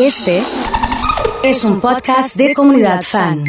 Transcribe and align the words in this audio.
Este 0.00 0.42
es 1.42 1.64
un 1.64 1.80
podcast 1.80 2.34
de 2.36 2.54
comunidad 2.54 3.02
fan. 3.02 3.44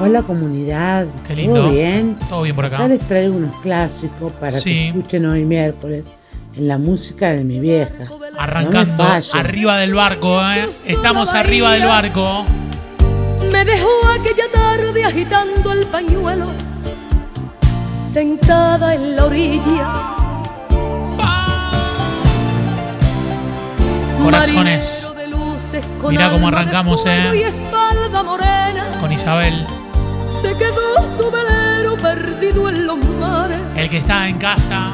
Hola 0.00 0.22
comunidad, 0.22 1.06
Qué 1.26 1.34
lindo. 1.36 1.60
¿todo 1.62 1.70
bien? 1.72 2.16
Todo 2.28 2.42
bien 2.42 2.56
por 2.56 2.64
acá. 2.64 2.76
Acá 2.76 2.88
les 2.88 3.00
traigo 3.00 3.36
unos 3.36 3.54
clásicos 3.60 4.32
para 4.32 4.52
Sí. 4.52 4.70
que 4.70 4.88
escuchen 4.88 5.26
hoy 5.26 5.44
miércoles 5.44 6.04
en 6.56 6.68
la 6.68 6.78
música 6.78 7.32
de 7.32 7.44
mi 7.44 7.60
vieja. 7.60 8.04
Arrancando 8.38 9.04
No 9.04 9.38
arriba 9.38 9.78
del 9.78 9.94
barco, 9.94 10.40
¿eh? 10.42 10.70
Estamos 10.86 11.34
arriba 11.34 11.72
del 11.72 11.86
barco. 11.86 12.44
Me 13.52 13.64
dejó 13.64 13.88
aquella 14.18 14.50
tarde 14.52 15.04
agitando 15.04 15.72
el 15.72 15.86
pañuelo, 15.86 16.46
sentada 18.10 18.94
en 18.94 19.16
la 19.16 19.24
orilla. 19.26 20.15
Corazones. 24.22 25.12
Mirá 26.08 26.30
cómo 26.30 26.48
arrancamos, 26.48 27.04
eh. 27.06 27.24
Y 27.34 29.00
Con 29.00 29.12
Isabel. 29.12 29.66
se 30.42 30.54
quedó 30.56 30.94
tu 31.18 31.30
velero 31.30 31.96
perdido 31.96 32.68
en 32.68 32.86
los 32.86 32.98
mares. 32.98 33.58
El 33.76 33.90
que 33.90 33.98
está 33.98 34.28
en 34.28 34.38
casa, 34.38 34.92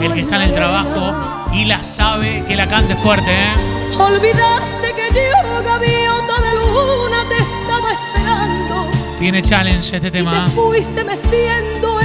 el 0.00 0.12
que 0.12 0.20
está 0.20 0.36
en 0.36 0.42
el 0.42 0.54
trabajo 0.54 1.14
y 1.52 1.64
la 1.64 1.82
sabe 1.84 2.44
que 2.46 2.56
la 2.56 2.66
cante 2.66 2.96
fuerte, 2.96 3.30
¿eh? 3.30 3.52
Olvidaste 3.98 4.94
que 4.94 5.08
yo, 5.14 5.62
gaviota 5.64 6.40
de 6.40 6.54
luna, 6.54 7.24
te 7.28 7.36
estaba 7.36 7.92
esperando. 7.92 8.88
Tiene 9.18 9.42
challenge 9.42 9.96
este 9.96 10.08
Y 10.08 10.10
tema. 10.10 10.44
te 10.46 10.50
fuiste 10.52 11.04
meciendo 11.04 11.99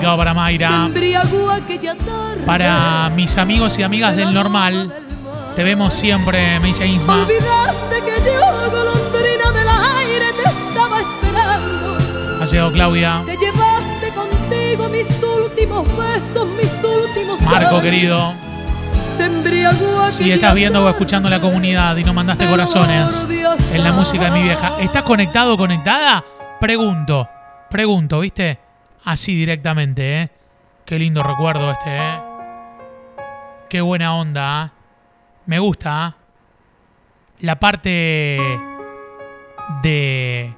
Dedicado 0.00 0.16
para 0.16 0.32
Mayra. 0.32 0.88
Para 2.46 3.10
mis 3.10 3.36
amigos 3.36 3.78
y 3.78 3.82
amigas 3.82 4.16
del 4.16 4.32
normal. 4.32 4.90
Te 5.54 5.62
vemos 5.62 5.92
siempre, 5.92 6.58
me 6.58 6.68
dice 6.68 6.86
Isma. 6.86 7.26
Ha 12.40 12.44
llegado 12.46 12.72
Claudia. 12.72 13.22
Te 13.26 13.36
llevaste 13.36 14.08
contigo 14.14 14.88
mis 14.88 15.22
últimos 15.22 15.86
besos, 15.98 16.46
mis 16.56 16.82
últimos 16.82 17.38
Marco, 17.42 17.82
querido. 17.82 18.32
Si 20.06 20.32
estás 20.32 20.54
viendo 20.54 20.82
o 20.82 20.88
escuchando 20.88 21.28
la 21.28 21.42
comunidad 21.42 21.94
y 21.98 22.04
no 22.04 22.14
mandaste 22.14 22.48
corazones 22.48 23.28
en 23.74 23.84
la 23.84 23.92
música 23.92 24.24
de 24.24 24.30
mi 24.30 24.42
vieja, 24.44 24.80
¿estás 24.80 25.02
conectado 25.02 25.52
o 25.52 25.56
conectada? 25.58 26.24
Pregunto, 26.58 27.28
pregunto, 27.68 28.20
¿viste? 28.20 28.69
Así 29.04 29.34
directamente, 29.34 30.22
¿eh? 30.22 30.30
Qué 30.84 30.98
lindo 30.98 31.22
recuerdo 31.22 31.70
este, 31.70 31.96
¿eh? 31.96 32.20
Qué 33.68 33.80
buena 33.80 34.14
onda, 34.14 34.66
¿eh? 34.66 34.70
Me 35.46 35.58
gusta, 35.58 36.08
¿eh? 36.08 36.20
La 37.40 37.58
parte 37.58 38.38
de 39.82 40.54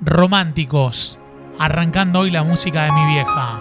románticos, 0.00 1.18
arrancando 1.58 2.20
hoy 2.20 2.30
la 2.30 2.44
música 2.44 2.84
de 2.84 2.92
mi 2.92 3.06
vieja. 3.06 3.60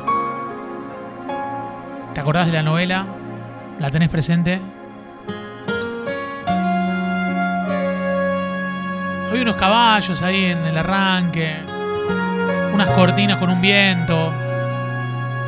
¿Te 2.13 2.21
acordás 2.21 2.45
de 2.45 2.53
la 2.53 2.63
novela? 2.63 3.07
¿La 3.79 3.89
tenés 3.89 4.09
presente? 4.09 4.59
Había 9.29 9.41
unos 9.41 9.55
caballos 9.55 10.21
ahí 10.21 10.45
en 10.45 10.59
el 10.65 10.77
arranque, 10.77 11.55
unas 12.81 12.95
cortinas 12.95 13.37
con 13.39 13.49
un 13.49 13.59
viento, 13.59 14.31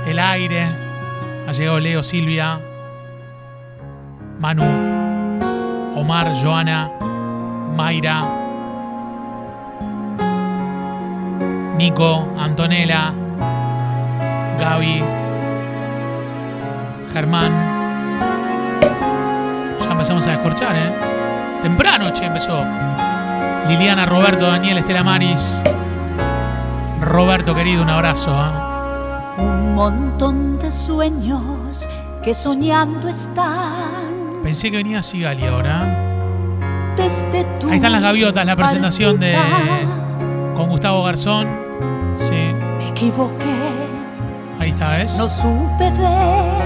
el 0.05 0.19
aire. 0.19 0.67
Ha 1.47 1.53
llegado 1.53 1.79
Leo, 1.79 2.03
Silvia, 2.03 2.59
Manu, 4.37 4.65
Omar, 5.95 6.33
Joana, 6.35 6.91
Mayra, 7.73 8.25
Nico, 11.77 12.27
Antonella, 12.37 13.13
Gaby, 14.59 15.01
Germán. 17.13 17.51
Ya 19.79 19.91
empezamos 19.91 20.27
a 20.27 20.31
descorchar, 20.31 20.75
¿eh? 20.75 20.93
Temprano, 21.61 22.11
che, 22.11 22.25
empezó. 22.25 22.61
Liliana, 23.69 24.05
Roberto, 24.05 24.47
Daniel, 24.47 24.79
Estela 24.79 25.01
Maris. 25.01 25.63
Roberto, 27.11 27.53
querido, 27.53 27.83
un 27.83 27.89
abrazo. 27.89 28.31
¿eh? 28.31 29.41
Un 29.41 29.75
montón 29.75 30.57
de 30.59 30.71
sueños 30.71 31.87
que 32.23 32.33
soñando 32.33 33.07
están. 33.09 34.39
Pensé 34.43 34.71
que 34.71 34.77
venía 34.77 35.01
Sigali 35.01 35.45
ahora. 35.45 36.07
Desde 36.95 37.43
tu 37.59 37.67
Ahí 37.69 37.75
están 37.75 37.91
las 37.91 38.01
gaviotas, 38.01 38.45
la 38.45 38.55
presentación 38.55 39.19
de. 39.19 39.35
con 40.55 40.69
Gustavo 40.69 41.03
Garzón. 41.03 41.47
Sí, 42.15 42.33
Me 42.77 42.87
equivoqué, 42.89 43.55
ahí 44.59 44.69
está, 44.71 44.91
¿ves? 44.91 45.17
no 45.17 45.27
supe 45.27 45.89
ver. 45.91 46.61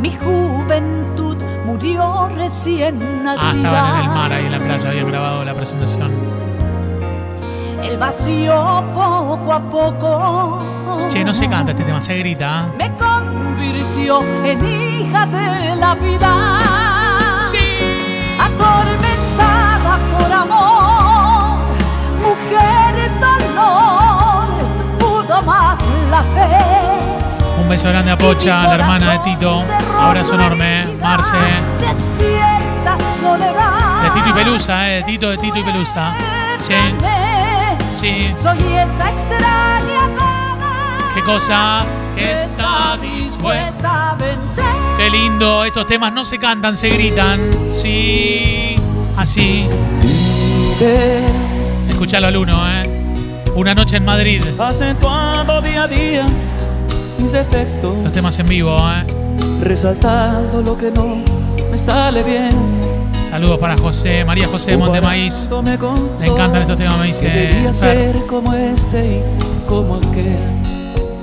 Mi 0.00 0.10
juventud 0.16 1.36
murió 1.64 2.28
recién 2.36 3.00
Ah, 3.02 3.22
nacida. 3.24 3.56
estaban 3.56 3.96
en 3.98 4.04
el 4.04 4.14
mar, 4.14 4.32
ahí 4.32 4.46
en 4.46 4.52
la 4.52 4.58
playa, 4.58 4.88
habían 4.90 5.08
grabado 5.08 5.44
la 5.44 5.54
presentación. 5.54 6.10
Vacío 8.02 8.82
poco 8.92 9.52
a 9.52 9.60
poco. 9.60 10.58
Che, 11.08 11.22
no 11.22 11.32
se 11.32 11.48
canta 11.48 11.70
este 11.70 11.84
tema, 11.84 12.00
se 12.00 12.18
grita. 12.18 12.66
Me 12.76 12.90
convirtió 12.96 14.22
en 14.42 14.66
hija 14.66 15.24
de 15.26 15.76
la 15.76 15.94
vida. 15.94 16.58
Sí. 17.48 17.58
atormentada 18.40 19.98
por 20.18 20.32
amor, 20.32 21.58
mujer 22.18 23.10
dolor, 23.20 24.46
pudo 24.98 25.42
más 25.42 25.78
la 26.10 26.22
fe. 26.22 27.62
Un 27.62 27.68
beso 27.68 27.88
grande 27.88 28.10
a 28.10 28.18
Pocha, 28.18 28.64
la 28.64 28.74
hermana 28.74 29.12
de 29.12 29.18
Tito. 29.20 29.62
Abrazo 30.00 30.34
enorme. 30.34 30.86
Marce. 31.00 31.36
Despierta 31.78 32.96
soledad. 33.20 34.02
De 34.02 34.10
Tito 34.10 34.28
y 34.28 34.32
Pelusa, 34.32 34.90
¿eh? 34.90 34.96
De 34.96 35.02
Tito, 35.04 35.30
de 35.30 35.38
Tito 35.38 35.58
y 35.60 35.62
Pelusa. 35.62 36.14
Sí, 36.58 36.74
sí. 38.02 38.34
Soy 38.36 38.58
esa 38.58 39.10
extraña 39.12 40.08
dama 40.18 40.98
¿Qué 41.14 41.22
cosa? 41.22 41.84
Que 42.16 42.32
está 42.32 42.98
dispuesta. 43.00 44.10
a 44.10 44.14
vencer. 44.16 44.64
Qué 44.98 45.08
lindo, 45.10 45.64
estos 45.64 45.86
temas 45.86 46.12
no 46.12 46.24
se 46.24 46.38
cantan, 46.38 46.76
se 46.76 46.88
gritan. 46.88 47.40
Sí, 47.70 48.76
así. 49.16 49.66
Escuchalo 51.88 52.26
al 52.26 52.36
uno, 52.36 52.58
¿eh? 52.70 52.88
Una 53.54 53.74
noche 53.74 53.96
en 53.96 54.04
Madrid. 54.04 54.42
acentuando 54.58 55.60
día 55.62 55.84
a 55.84 55.88
día 55.88 56.26
mis 57.18 57.30
defectos, 57.32 57.94
Los 58.02 58.12
temas 58.12 58.38
en 58.38 58.46
vivo, 58.48 58.76
¿eh? 58.78 59.04
resaltando 59.60 60.60
lo 60.62 60.76
que 60.76 60.90
no 60.90 61.22
me 61.70 61.78
sale 61.78 62.22
bien. 62.22 62.81
Saludos 63.32 63.58
para 63.60 63.78
José, 63.78 64.26
María 64.26 64.46
José 64.46 64.72
de 64.72 64.76
Montemaíz. 64.76 65.48
Le 66.20 66.26
encantan 66.26 66.60
estos 66.60 66.76
temas, 66.76 66.98
me 67.00 67.06
dice 67.06 67.72
ser 67.72 68.26
como 68.26 68.52
este 68.52 69.22
y 69.22 69.66
como 69.66 69.94
aquel. 69.94 70.36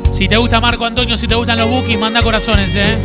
Si 0.10 0.28
te 0.28 0.36
gusta 0.38 0.60
Marco 0.60 0.86
Antonio, 0.86 1.16
si 1.18 1.28
te 1.28 1.36
gustan 1.36 1.60
los 1.60 1.70
bookies, 1.70 2.00
manda 2.00 2.24
corazones, 2.24 2.74
¿eh? 2.74 2.98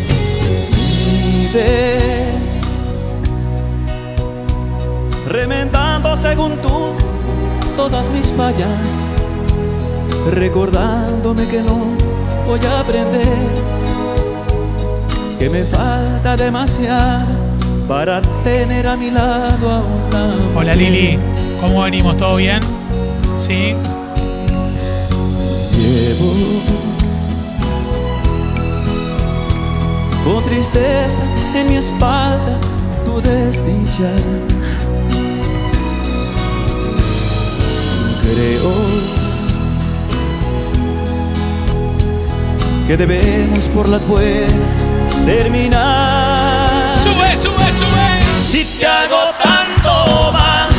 Remendando 5.28 6.16
según 6.16 6.56
tú 6.62 6.94
todas 7.76 8.08
mis 8.08 8.32
fallas, 8.32 8.88
recordándome 10.32 11.46
que 11.46 11.60
no 11.60 11.88
voy 12.46 12.60
a 12.66 12.80
aprender, 12.80 13.36
que 15.38 15.50
me 15.50 15.62
falta 15.64 16.38
demasiado 16.38 17.53
para 17.88 18.22
tener 18.42 18.86
a 18.86 18.96
mi 18.96 19.10
lado 19.10 19.70
a 19.70 19.80
una 19.80 20.34
Hola 20.56 20.74
Lili, 20.74 21.18
¿cómo 21.60 21.82
venimos? 21.82 22.16
¿Todo 22.16 22.36
bien? 22.36 22.60
Sí. 23.36 23.74
Llevo 25.76 26.32
con 30.24 30.44
tristeza 30.44 31.22
en 31.54 31.68
mi 31.68 31.76
espalda 31.76 32.58
tu 33.04 33.20
desdicha. 33.20 34.10
Creo 38.22 38.72
que 42.86 42.96
debemos 42.96 43.68
por 43.68 43.88
las 43.88 44.06
buenas 44.06 44.90
terminar. 45.26 46.23
Sube, 47.04 47.36
sube, 47.36 47.70
sube. 47.70 48.20
Si 48.40 48.64
te 48.64 48.86
hago 48.86 49.30
tanto 49.42 50.32
mal, 50.32 50.70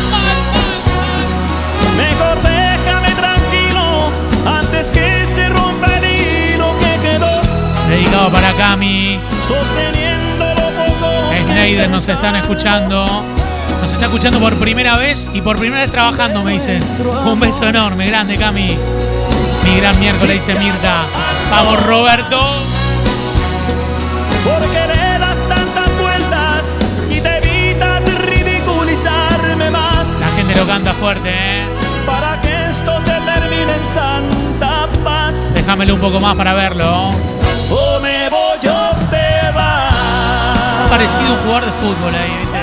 mejor 1.96 2.42
déjame 2.42 3.12
tranquilo 3.12 4.10
antes 4.44 4.90
que 4.90 5.24
se 5.24 5.50
rompa 5.50 5.86
el 5.98 6.04
hilo 6.04 6.76
que 6.80 7.00
quedó. 7.08 7.42
Dedicado 7.88 8.32
para 8.32 8.52
Cami. 8.54 9.20
Sosteniendo 9.48 10.46
lo 10.56 10.72
poco 10.72 11.06
se 11.54 11.88
nos 11.90 12.10
están 12.10 12.36
escuchando. 12.38 13.06
Nos 13.80 13.94
está 13.94 14.06
escuchando 14.06 14.40
por 14.40 14.56
primera 14.56 14.98
vez 14.98 15.30
y 15.32 15.42
por 15.42 15.60
primera 15.60 15.84
vez 15.84 15.92
trabajando, 15.92 16.42
me 16.42 16.54
dice. 16.54 16.80
Un 17.24 17.40
beso 17.40 17.70
enorme, 17.70 18.08
grande, 18.08 18.36
Cami. 18.36 18.76
Mi 19.64 19.78
gran 19.78 20.00
miércoles, 20.00 20.44
dice 20.44 20.60
Mirta. 20.60 21.04
Vamos, 21.52 21.84
Roberto. 21.84 22.56
Porque 24.44 24.95
lo 30.56 30.66
canta 30.66 30.94
fuerte, 30.94 31.30
¿eh? 31.30 31.64
Para 32.06 32.40
que 32.42 32.68
esto 32.70 33.00
se 33.02 33.12
termine 33.12 33.76
en 33.76 33.86
santa 33.86 34.88
paz. 35.04 35.54
Déjamelo 35.54 35.96
un 35.96 36.00
poco 36.02 36.20
más 36.20 36.36
para 36.36 36.54
verlo. 36.54 37.10
O 37.70 38.00
me 38.00 38.30
voy 38.30 38.60
o 38.68 38.96
te 39.10 39.52
vas. 39.54 40.90
Parecido 40.90 41.28
a 41.28 41.32
un 41.32 41.38
jugador 41.40 41.66
de 41.66 41.72
fútbol 41.74 42.16
ahí, 42.16 42.32
¿viste? 42.40 42.60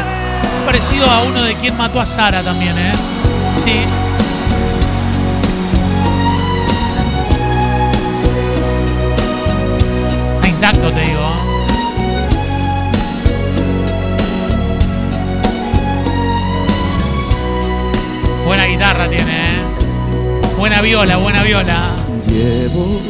Parecido 0.65 1.11
a 1.11 1.23
uno 1.23 1.43
de 1.43 1.55
quien 1.57 1.77
mató 1.77 2.01
a 2.01 2.07
Sara 2.07 2.43
también, 2.43 2.77
¿eh? 2.79 2.93
Sí. 3.51 3.85
Está 10.37 10.49
intacto, 10.49 10.93
te 10.93 11.01
digo. 11.01 11.52
Buena 18.45 18.67
guitarra 18.67 19.09
tiene, 19.09 19.31
¿eh? 19.31 19.63
Buena 20.59 20.81
viola, 20.81 21.17
buena 21.17 21.43
viola. 21.43 21.91
Llevo 22.27 23.01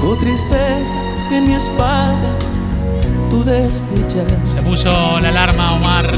con 0.00 0.18
tristeza 0.18 0.98
en 1.30 1.48
mi 1.48 1.54
espalda 1.54 2.36
tu 3.30 3.44
desdicha. 3.44 4.24
Se 4.44 4.56
puso 4.62 4.90
la 5.20 5.28
alarma 5.28 5.74
Omar. 5.74 6.10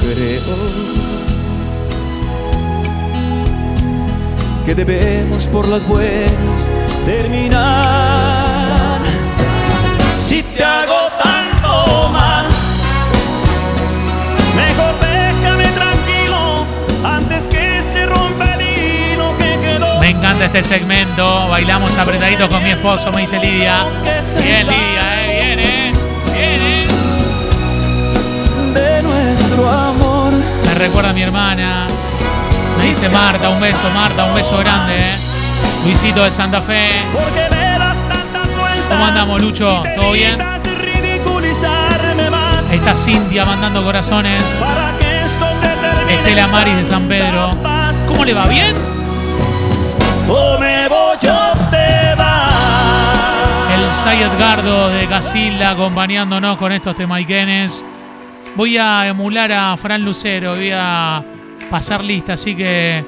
Creo 0.00 0.42
que 4.66 4.74
debemos 4.74 5.46
por 5.46 5.68
las 5.68 5.86
buenas 5.86 6.70
terminar. 7.06 9.00
Si 10.18 10.42
te 10.42 10.64
encanta 20.44 20.58
este 20.58 20.62
segmento. 20.62 21.48
Bailamos 21.48 21.96
apretaditos 21.98 22.48
con 22.48 22.62
mi 22.62 22.70
esposo, 22.70 23.10
me 23.12 23.22
dice 23.22 23.38
Lidia. 23.38 23.84
Bien, 24.42 24.66
Lidia, 24.66 25.22
eh, 25.22 25.26
bien, 25.26 25.60
eh. 25.60 25.92
Bien, 26.32 26.60
eh. 26.60 26.88
de 28.74 29.02
nuestro 29.02 29.70
amor. 29.70 30.32
Me 30.32 30.74
recuerda 30.74 31.10
a 31.10 31.12
mi 31.12 31.22
hermana. 31.22 31.86
Me 32.78 32.84
dice 32.84 33.08
Marta, 33.08 33.48
un 33.48 33.60
beso, 33.60 33.88
Marta, 33.90 34.24
un 34.24 34.34
beso 34.34 34.58
grande, 34.58 34.98
eh. 34.98 35.16
Luisito 35.84 36.24
de 36.24 36.30
Santa 36.30 36.60
Fe. 36.60 36.90
¿Cómo 38.88 39.04
andamos, 39.06 39.40
Lucho? 39.40 39.82
¿Todo 39.96 40.12
bien? 40.12 40.40
Ahí 42.70 42.78
está 42.78 42.94
Cintia 42.94 43.44
mandando 43.44 43.84
corazones. 43.84 44.62
Estela 46.08 46.48
Maris 46.48 46.76
de 46.76 46.84
San 46.84 47.06
Pedro. 47.08 47.50
¿Cómo 48.08 48.24
le 48.24 48.34
va? 48.34 48.46
¿Bien? 48.46 49.03
El 54.04 54.10
Say 54.10 54.22
Edgardo 54.22 54.88
de 54.90 55.06
Casilda 55.06 55.70
acompañándonos 55.70 56.58
con 56.58 56.72
estos 56.72 56.94
temaiquenes. 56.94 57.82
Voy 58.54 58.76
a 58.76 59.06
emular 59.06 59.50
a 59.50 59.74
Fran 59.78 60.04
Lucero, 60.04 60.54
voy 60.54 60.72
a 60.74 61.24
pasar 61.70 62.04
lista, 62.04 62.34
así 62.34 62.54
que 62.54 63.02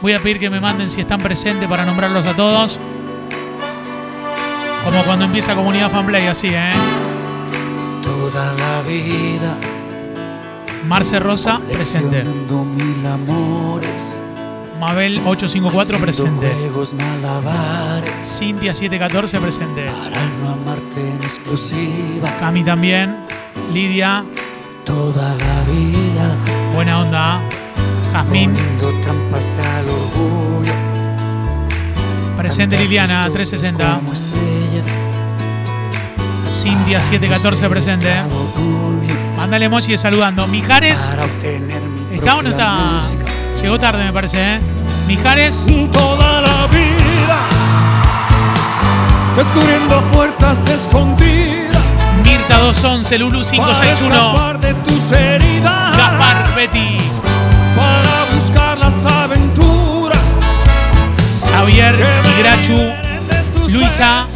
voy 0.00 0.14
a 0.14 0.20
pedir 0.20 0.38
que 0.38 0.48
me 0.48 0.58
manden 0.58 0.88
si 0.88 1.02
están 1.02 1.20
presentes 1.20 1.68
para 1.68 1.84
nombrarlos 1.84 2.24
a 2.24 2.34
todos. 2.34 2.80
Como 4.84 5.02
cuando 5.04 5.26
empieza 5.26 5.54
Comunidad 5.54 5.90
Fanplay, 5.90 6.28
así, 6.28 6.48
¿eh? 6.48 6.70
Toda 8.02 8.54
la 8.54 8.80
vida 8.88 9.54
Marce 10.86 11.20
Rosa, 11.20 11.60
presente. 11.70 12.24
leccionando 12.24 12.64
mil 12.64 13.06
amores, 13.06 14.16
Mabel 14.78 15.20
854, 15.26 15.98
haciendo 15.98 16.04
presente. 16.04 16.46
Cintia 18.22 18.74
714, 18.74 19.40
presente. 19.40 19.86
para 19.86 20.24
no 20.40 20.50
amarte 20.52 21.00
en 21.00 21.16
exclusiva. 21.22 22.30
Cami 22.38 22.64
también. 22.64 23.16
Lidia, 23.72 24.24
Toda 24.84 25.34
la 25.34 25.62
vida 25.70 26.36
buena 26.74 26.98
onda. 27.00 27.40
Jazmín, 28.12 28.54
poniendo 28.54 29.00
trampas 29.02 29.58
al 29.58 29.86
orgullo. 29.88 30.72
presente 32.38 32.78
Liliana 32.78 33.24
todos 33.26 33.34
360. 33.34 33.94
como 33.96 34.12
estrellas, 34.12 34.86
Cintia 36.50 37.02
714, 37.02 37.68
presente. 37.68 38.10
Mándale 39.36 39.66
emoji 39.66 39.98
saludando. 39.98 40.46
Mijares, 40.46 41.12
¿está 42.12 42.36
o 42.36 42.42
no 42.42 42.48
está? 42.48 42.74
música. 42.78 43.24
Llegó 43.60 43.78
tarde, 43.78 44.04
me 44.04 44.12
parece, 44.12 44.38
¿eh? 44.56 44.60
Mijares, 45.08 45.66
Toda 45.92 46.40
la 46.40 46.66
vida. 46.68 47.38
Descubriendo 49.36 50.00
puertas 50.12 50.64
escondidas. 50.68 51.82
Mirta 52.22 52.58
211, 52.58 53.18
Lulu 53.18 53.38
Para 53.40 53.50
561, 53.50 54.14
escapar 54.14 54.60
de 54.60 54.74
tus 54.74 55.12
heridas. 55.12 55.96
Gaspar 55.96 56.54
Betty, 56.54 56.98
Para 57.76 58.34
buscar 58.34 58.78
las 58.78 59.04
aventuras. 59.04 60.18
Xavier 61.46 61.96
que 61.96 62.28
y 62.28 62.42
Grachu, 62.42 62.74
vienen 62.74 63.28
de 63.28 63.42
tus 63.52 63.72
Luisa. 63.72 64.26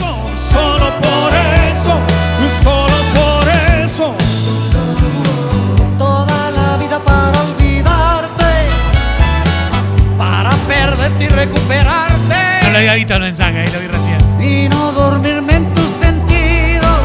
Visto 12.94 13.14
el 13.14 13.20
mensaje, 13.22 13.58
ahí 13.60 13.68
lo 13.72 13.80
vi 13.80 13.86
recién. 13.86 14.18
y 14.40 14.68
no 14.68 14.92
dormirme 14.92 15.54
en 15.54 15.74
tus 15.74 15.88
sentidos. 15.98 16.98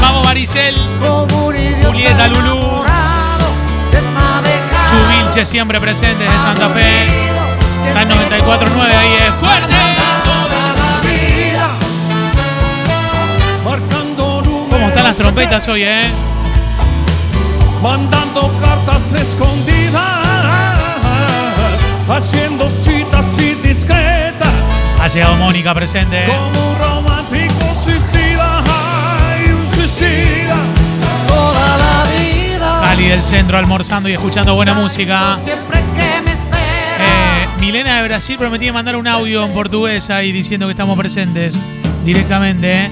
Vamos, 0.00 0.24
Maricel. 0.24 0.74
Como 1.00 1.48
un 1.48 1.56
idiota 1.56 1.88
Julieta, 1.88 2.28
Lulú. 2.28 2.82
Chubilche 4.88 5.44
siempre 5.44 5.78
presente 5.80 6.24
de 6.24 6.38
Santa 6.38 6.68
Fe. 6.70 7.06
Está 7.88 8.02
en 8.02 8.08
94.9, 8.08 8.96
ahí 8.96 9.12
es 9.14 9.34
fuerte. 9.38 9.74
Toda 10.24 10.74
la 10.80 11.00
vida. 11.02 11.68
Marcando 13.64 14.42
números 14.42 14.68
¿Cómo 14.70 14.88
están 14.88 15.04
las 15.04 15.16
trompetas 15.18 15.68
hoy, 15.68 15.82
eh? 15.82 16.10
Mandando 17.82 18.50
cartas 18.60 19.12
escondidas. 19.12 20.04
Haciendo. 22.08 22.68
Ha 25.08 25.10
llegado 25.10 25.36
Mónica 25.36 25.72
presente. 25.72 26.24
Como 26.26 26.70
un 26.70 26.78
romántico 26.78 27.74
suicida. 27.82 28.62
Ay, 28.66 29.46
un 29.52 29.74
suicida. 29.74 30.56
toda 31.26 31.78
la 31.78 32.04
vida. 32.20 32.80
Cali 32.82 33.06
del 33.08 33.24
centro 33.24 33.56
almorzando 33.56 34.10
y 34.10 34.12
escuchando 34.12 34.54
buena 34.54 34.74
música. 34.74 35.38
Siempre 35.42 35.78
que 35.94 36.20
me 36.22 36.32
esperas. 36.32 37.00
Eh, 37.00 37.48
Milena 37.58 38.02
de 38.02 38.08
Brasil 38.08 38.36
prometía 38.36 38.70
mandar 38.70 38.96
un 38.96 39.06
audio 39.06 39.46
en 39.46 39.52
portugués 39.54 40.10
ahí 40.10 40.30
diciendo 40.30 40.66
que 40.66 40.72
estamos 40.72 40.98
presentes 40.98 41.58
directamente. 42.04 42.84
eh. 42.84 42.90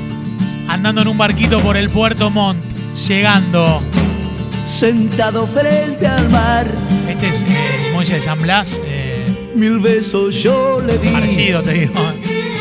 Andando 0.68 1.02
en 1.02 1.08
un 1.08 1.18
barquito 1.18 1.60
por 1.60 1.76
el 1.76 1.90
puerto 1.90 2.30
Montt. 2.30 2.64
Llegando. 3.08 3.82
Sentado 4.66 5.46
frente 5.46 6.06
al 6.06 6.30
mar, 6.30 6.66
Este 7.10 7.28
es 7.28 7.42
eh, 7.42 7.90
Moisés 7.92 8.24
San 8.24 8.40
Blas. 8.40 8.80
eh, 8.86 9.15
mil 9.56 9.78
besos 9.78 10.34
yo 10.42 10.80
le 10.86 10.98
di. 10.98 11.08
parecido, 11.08 11.62
te 11.62 11.72
digo. 11.72 11.94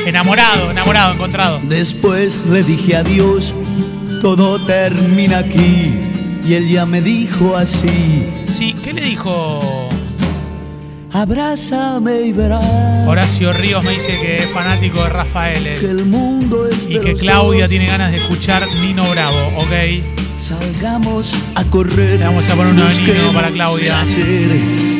Enamorado, 0.06 0.72
enamorado, 0.72 1.14
encontrado. 1.14 1.60
Después 1.64 2.44
le 2.50 2.64
dije 2.64 2.96
adiós, 2.96 3.54
todo 4.22 4.60
termina 4.66 5.40
aquí. 5.40 5.94
Y 6.48 6.54
él 6.54 6.70
ya 6.70 6.86
me 6.86 7.02
dijo 7.02 7.56
así, 7.58 8.28
Sí, 8.48 8.75
¿qué 8.84 8.94
le 8.94 9.02
dijo 9.02 9.90
abrázame 11.12 12.22
y 12.28 12.34
verás 12.34 12.64
Horacio 13.08 13.52
Ríos? 13.54 13.84
Me 13.84 13.92
dice 13.92 14.20
que 14.22 14.36
es 14.38 14.50
fanático 14.50 15.02
de 15.04 15.10
Rafael. 15.10 15.66
eh. 15.66 15.78
que 15.80 15.90
el 15.90 16.06
mundo 16.06 16.68
es 16.68 16.78
Y 16.90 17.00
que 17.00 17.16
Claudia 17.16 17.62
dos. 17.62 17.70
tiene 17.70 17.88
ganas 17.88 18.12
de 18.12 18.18
escuchar 18.18 18.68
Nino 18.82 19.10
Bravo, 19.12 19.38
¿ok? 19.58 19.72
Salgamos 20.44 21.34
a 21.56 21.64
correr. 21.64 22.20
Le 22.20 22.25
vamos 22.25 22.48
a 22.50 22.56
poner 22.56 22.75
de 22.75 23.14
Nino 23.14 23.34
para 23.34 23.50
Claudia. 23.50 24.02
hacer, 24.02 24.52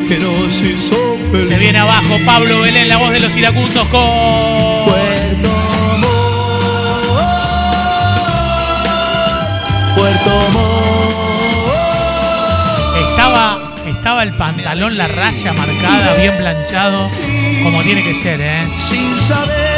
que 0.08 0.18
nos 0.20 0.62
hizo 0.62 1.18
feliz. 1.32 1.48
Se 1.48 1.58
viene 1.58 1.80
abajo 1.80 2.18
Pablo 2.26 2.62
Belén, 2.62 2.88
la 2.88 2.98
voz 2.98 3.12
de 3.12 3.20
los 3.20 3.36
iracundos 3.36 3.88
con. 3.88 4.86
Puerto 4.86 5.50
Montt, 6.00 6.06
Puerto 9.96 10.50
Montt. 10.54 10.76
Estaba, 13.10 13.74
estaba 13.88 14.24
el 14.24 14.34
pantalón, 14.34 14.98
la 14.98 15.08
raya 15.08 15.54
marcada, 15.54 16.16
bien 16.16 16.36
planchado, 16.38 17.10
como 17.64 17.82
tiene 17.84 18.04
que 18.04 18.14
ser, 18.14 18.42
¿eh? 18.42 18.68
sin 18.78 19.20
saber 19.20 19.75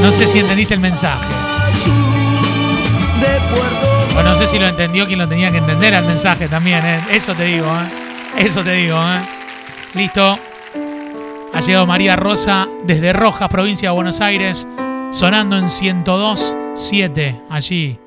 No 0.00 0.12
sé 0.12 0.26
si 0.26 0.38
entendiste 0.38 0.74
el 0.74 0.80
mensaje. 0.80 1.26
O 4.16 4.22
no 4.22 4.36
sé 4.36 4.46
si 4.46 4.58
lo 4.58 4.66
entendió 4.66 5.06
quien 5.06 5.18
lo 5.18 5.28
tenía 5.28 5.50
que 5.50 5.58
entender 5.58 5.94
al 5.94 6.04
mensaje 6.04 6.48
también, 6.48 6.84
¿eh? 6.84 7.00
Eso 7.10 7.34
te 7.34 7.44
digo, 7.44 7.66
¿eh? 7.66 8.44
Eso 8.44 8.62
te 8.62 8.72
digo, 8.72 8.96
¿eh? 8.96 9.20
Listo. 9.94 10.38
Ha 11.52 11.60
llegado 11.60 11.86
María 11.86 12.16
Rosa 12.16 12.68
desde 12.84 13.12
Rojas, 13.12 13.48
provincia 13.48 13.88
de 13.88 13.94
Buenos 13.94 14.20
Aires, 14.20 14.66
sonando 15.10 15.56
en 15.58 15.64
102.7 15.64 17.40
allí. 17.50 17.98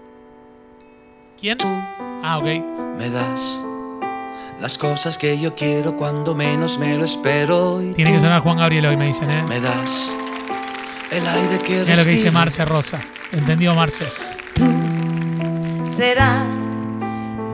¿Quién? 1.40 1.58
Ah, 2.24 2.38
ok. 2.38 2.46
Me 2.98 3.10
das 3.10 3.60
las 4.62 4.78
cosas 4.78 5.18
que 5.18 5.40
yo 5.40 5.56
quiero 5.56 5.98
cuando 5.98 6.36
menos 6.36 6.78
me 6.78 6.96
lo 6.98 7.06
espero. 7.06 7.82
Tiene 7.96 8.14
que 8.14 8.20
sonar 8.20 8.42
Juan 8.42 8.58
Gabriel 8.58 8.86
hoy, 8.86 8.96
me 8.98 9.08
dicen, 9.08 9.30
¿eh? 9.32 9.44
Me 9.50 9.60
das 9.60 10.12
el 11.12 11.28
aire 11.28 11.60
que 11.60 11.84
Mira 11.84 11.96
lo 11.98 12.04
que 12.04 12.10
dice. 12.12 12.32
Marce 12.32 12.66
Rosa. 12.66 13.00
¿Entendió, 13.32 13.74
Marce? 13.76 14.06
serás 15.98 16.46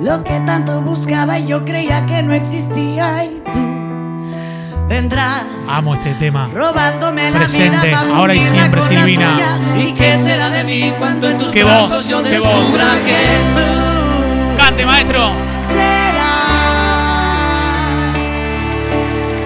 lo 0.02 0.24
que 0.24 0.40
tanto 0.46 0.80
buscaba 0.82 1.38
y 1.40 1.48
yo 1.48 1.66
creía 1.66 2.06
que 2.06 2.22
no 2.24 2.34
existía 2.34 3.26
y 3.26 3.42
tú 3.52 4.86
vendrás 4.88 5.44
Amo 5.68 5.96
este 5.96 6.14
tema. 6.16 6.50
robándome 6.54 7.30
la 7.32 7.40
Presente, 7.40 7.88
vida 7.88 8.06
ahora 8.16 8.36
y 8.36 8.42
siempre, 8.42 8.82
Silvina. 8.82 9.34
tuya. 9.34 9.84
¿Y 9.90 9.94
qué 9.94 10.18
será 10.20 10.50
de 10.50 10.64
mí 10.64 10.94
cuando 10.98 11.30
en 11.30 11.38
tus 11.40 11.50
¡Qué 11.52 11.64
brazos 11.64 11.90
voz! 11.90 12.10
yo 12.10 12.24
¡Qué 12.24 12.40
voz! 12.40 12.72
que 13.06 13.18
tú 13.54 14.58
¡Cante, 14.62 14.86
maestro! 14.86 15.32
serás 15.68 16.34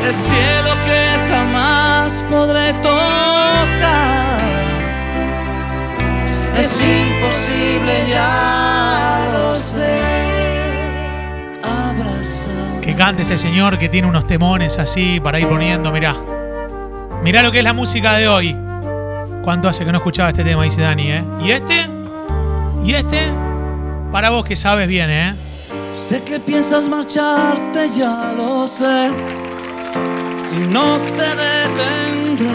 el 0.05 0.13
cielo 0.13 0.70
ya 8.09 9.27
lo 9.33 9.55
sé. 9.55 9.99
Que 12.81 12.95
cante 12.95 13.23
este 13.23 13.37
señor 13.37 13.77
que 13.77 13.89
tiene 13.89 14.07
unos 14.07 14.25
temones 14.27 14.79
así 14.79 15.19
para 15.19 15.39
ir 15.39 15.47
poniendo, 15.47 15.91
mirá. 15.91 16.15
Mirá 17.23 17.43
lo 17.43 17.51
que 17.51 17.59
es 17.59 17.63
la 17.63 17.73
música 17.73 18.13
de 18.17 18.27
hoy. 18.27 18.57
¿Cuánto 19.43 19.69
hace 19.69 19.85
que 19.85 19.91
no 19.91 19.99
escuchaba 19.99 20.29
este 20.29 20.43
tema? 20.43 20.63
Dice 20.63 20.81
Dani, 20.81 21.11
¿eh? 21.11 21.23
¿Y 21.41 21.51
este? 21.51 21.87
¿Y 22.83 22.93
este? 22.93 23.19
Para 24.11 24.29
vos 24.29 24.43
que 24.43 24.55
sabes 24.55 24.87
bien, 24.87 25.09
¿eh? 25.09 25.35
Sé 25.93 26.21
que 26.23 26.39
piensas 26.39 26.87
marcharte, 26.87 27.87
ya 27.95 28.33
lo 28.35 28.67
sé. 28.67 29.09
Y 30.55 30.67
no 30.67 30.97
te 30.97 31.29
detendré. 31.35 32.49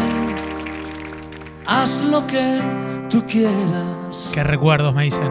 Haz 1.66 2.02
lo 2.02 2.26
que 2.26 2.58
tú 3.08 3.24
quieras. 3.26 4.05
Qué 4.32 4.42
recuerdos 4.44 4.94
me 4.94 5.04
dicen. 5.04 5.30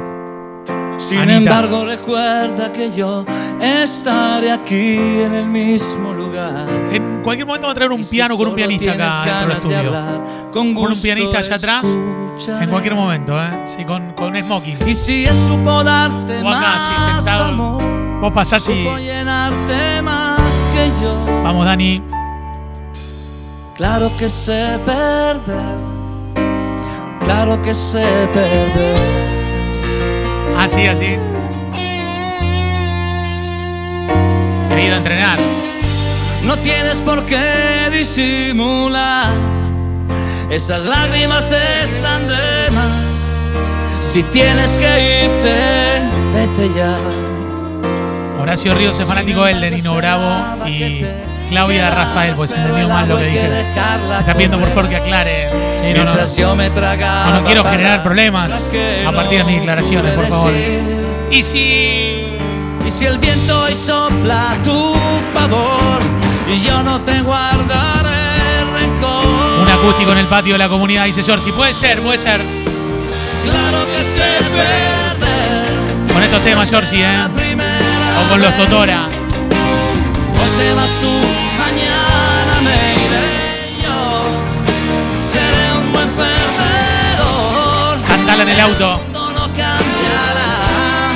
Sin 0.97 1.19
Anita. 1.19 1.37
embargo, 1.37 1.85
recuerda 1.85 2.71
que 2.71 2.91
yo 2.95 3.25
estaré 3.61 4.51
aquí 4.51 4.95
en 4.97 5.33
el 5.35 5.45
mismo 5.45 6.13
lugar. 6.13 6.67
En 6.91 7.21
cualquier 7.21 7.45
momento 7.45 7.67
va 7.67 7.73
a 7.73 7.75
traer 7.75 7.91
un 7.91 7.99
Y 7.99 8.03
si 8.03 8.09
piano 8.11 8.37
con 8.37 8.47
un 8.47 8.55
pianista 8.55 8.91
acá 8.93 9.03
dentro 9.25 9.25
del 9.25 9.35
ganas 9.35 9.49
de 9.49 9.53
estudio. 9.75 9.77
hablar, 9.97 10.21
con 10.51 10.73
Con 10.73 10.91
un 10.93 11.01
pianista 11.01 11.37
allá 11.39 11.55
atrás. 11.55 11.99
En 12.47 12.69
cualquier 12.69 12.95
momento, 12.95 13.37
¿eh? 13.41 13.61
Sí, 13.65 13.83
con, 13.85 14.13
con 14.13 14.41
smoking. 14.41 14.77
Y 14.87 14.93
si 14.93 15.25
supo 15.25 15.83
darte 15.83 16.41
O 16.41 16.47
acá, 16.49 16.59
más 16.59 16.85
sí, 16.85 16.91
sentado. 17.15 17.43
amor, 17.45 17.83
Vos 18.21 18.31
pasás 18.33 18.67
y... 18.69 18.83
llenarte 18.97 20.01
más 20.01 20.39
que 20.73 20.87
yo. 21.03 21.41
Vamos, 21.43 21.65
Dani. 21.65 22.01
Claro 23.75 24.09
que 24.17 24.29
sé 24.29 24.77
perder. 24.85 25.94
Claro 27.25 27.61
que 27.61 27.73
sé 27.73 28.05
perder. 28.33 28.97
Así, 30.57 30.85
así. 30.85 31.17
Te 34.69 34.75
he 34.75 34.85
ido 34.85 34.93
a 34.93 34.97
entrenar. 34.97 35.39
No 36.43 36.55
tienes 36.57 36.97
por 36.97 37.25
qué 37.25 37.89
disimular. 37.91 39.33
Esas 40.49 40.85
lágrimas 40.85 41.51
están 41.51 42.27
de 42.27 42.71
más. 42.71 43.05
Si 43.99 44.21
tienes 44.23 44.71
que 44.77 45.23
irte, 45.23 46.09
vete 46.31 46.73
ya. 46.75 46.95
Horacio 48.39 48.75
Ríos 48.75 48.99
es 48.99 49.07
fanático 49.07 49.43
del 49.45 49.59
de 49.59 49.71
Nino 49.71 49.95
Bravo 49.95 50.67
y 50.67 51.03
Claudia 51.49 51.85
de 51.85 51.91
Rafael, 51.91 52.35
pues 52.35 52.53
entendió 52.53 52.89
mal 52.89 53.07
lo 53.07 53.17
que 53.17 53.25
dije. 53.25 53.49
Me 53.49 54.19
está 54.19 54.33
pidiendo 54.33 54.59
por 54.59 54.69
favor 54.69 54.89
que 54.89 54.95
aclare. 54.97 55.49
Sí, 55.79 55.93
no, 55.93 57.43
quiero 57.43 57.63
generar 57.63 58.03
problemas 58.03 58.53
a 59.05 59.11
partir 59.11 59.39
de 59.39 59.43
mis 59.45 59.57
declaraciones, 59.57 60.13
por 60.13 60.27
favor. 60.27 60.53
Y 61.31 61.41
si... 61.41 62.37
Y 62.85 62.91
si 62.91 63.05
el 63.05 63.17
viento 63.17 63.63
hoy 63.63 63.73
sopla 63.73 64.51
a 64.51 64.55
tu 64.57 64.95
favor 65.33 65.99
y 66.47 66.61
yo 66.61 66.83
no 66.83 67.01
te 67.01 67.19
guardaré 67.21 68.63
rencor. 68.71 69.25
Un 69.63 69.69
acústico 69.69 70.11
en 70.11 70.19
el 70.19 70.27
patio 70.27 70.53
de 70.53 70.59
la 70.59 70.69
comunidad, 70.69 71.05
dice 71.05 71.23
George. 71.23 71.51
Puede 71.51 71.73
ser, 71.73 71.99
puede 72.01 72.19
ser. 72.19 72.41
Claro 73.43 73.85
que 73.87 74.03
perder. 74.21 76.13
Con 76.13 76.21
estos 76.21 76.43
temas, 76.43 76.69
Georgie, 76.69 77.03
¿eh? 77.03 77.27
O 78.23 78.29
con 78.29 78.41
los. 78.41 78.55
Totora. 78.55 79.07
Hoy 79.07 80.49
te 80.57 80.73
vas 80.73 80.91
tú, 81.01 81.09
en 88.45 88.49
el 88.51 88.59
auto. 88.59 88.99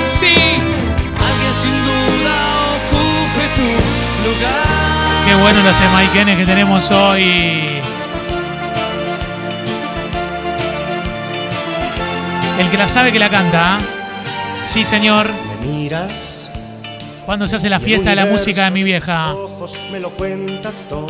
Sí. 0.05 0.33
Alguien 0.35 1.53
sin 1.61 1.77
duda 1.85 2.35
ocupe 2.75 3.43
tu 3.55 3.67
lugar. 4.27 5.25
Qué 5.25 5.35
bueno 5.35 5.61
los 5.63 5.79
temas 5.79 6.05
Ikenes 6.05 6.37
que 6.37 6.45
tenemos 6.45 6.91
hoy. 6.91 7.81
El 12.59 12.69
que 12.69 12.77
la 12.77 12.87
sabe 12.87 13.11
que 13.11 13.19
la 13.19 13.29
canta. 13.29 13.75
¿ah? 13.75 13.79
Sí, 14.65 14.83
señor. 14.83 15.27
Me 15.61 15.67
miras, 15.67 16.49
Cuando 17.25 17.47
se 17.47 17.55
hace 17.55 17.69
la 17.69 17.79
fiesta 17.79 18.09
de 18.09 18.15
la 18.15 18.25
música 18.25 18.65
de 18.65 18.71
mi 18.71 18.83
vieja. 18.83 19.33
me 19.91 19.99
lo 19.99 20.09
cuenta 20.09 20.71
todo. 20.89 21.07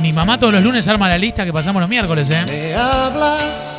Mi 0.00 0.12
mamá 0.12 0.38
todos 0.38 0.54
los 0.54 0.62
lunes 0.64 0.88
arma 0.88 1.08
la 1.08 1.18
lista 1.18 1.44
que 1.44 1.52
pasamos 1.52 1.80
los 1.80 1.88
miércoles, 1.88 2.28
¿eh? 2.30 2.44
Me 2.48 2.74
hablas, 2.74 3.71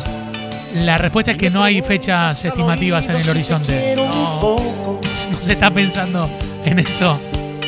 La 0.73 0.97
respuesta 0.97 1.31
es 1.31 1.37
que 1.37 1.49
no 1.49 1.63
hay 1.63 1.81
fechas 1.81 2.43
estimativas 2.45 3.07
en 3.07 3.15
el 3.17 3.29
horizonte. 3.29 3.95
No, 3.95 4.09
no 5.31 5.43
se 5.43 5.53
está 5.53 5.69
pensando 5.69 6.29
en 6.65 6.79
eso. 6.79 7.19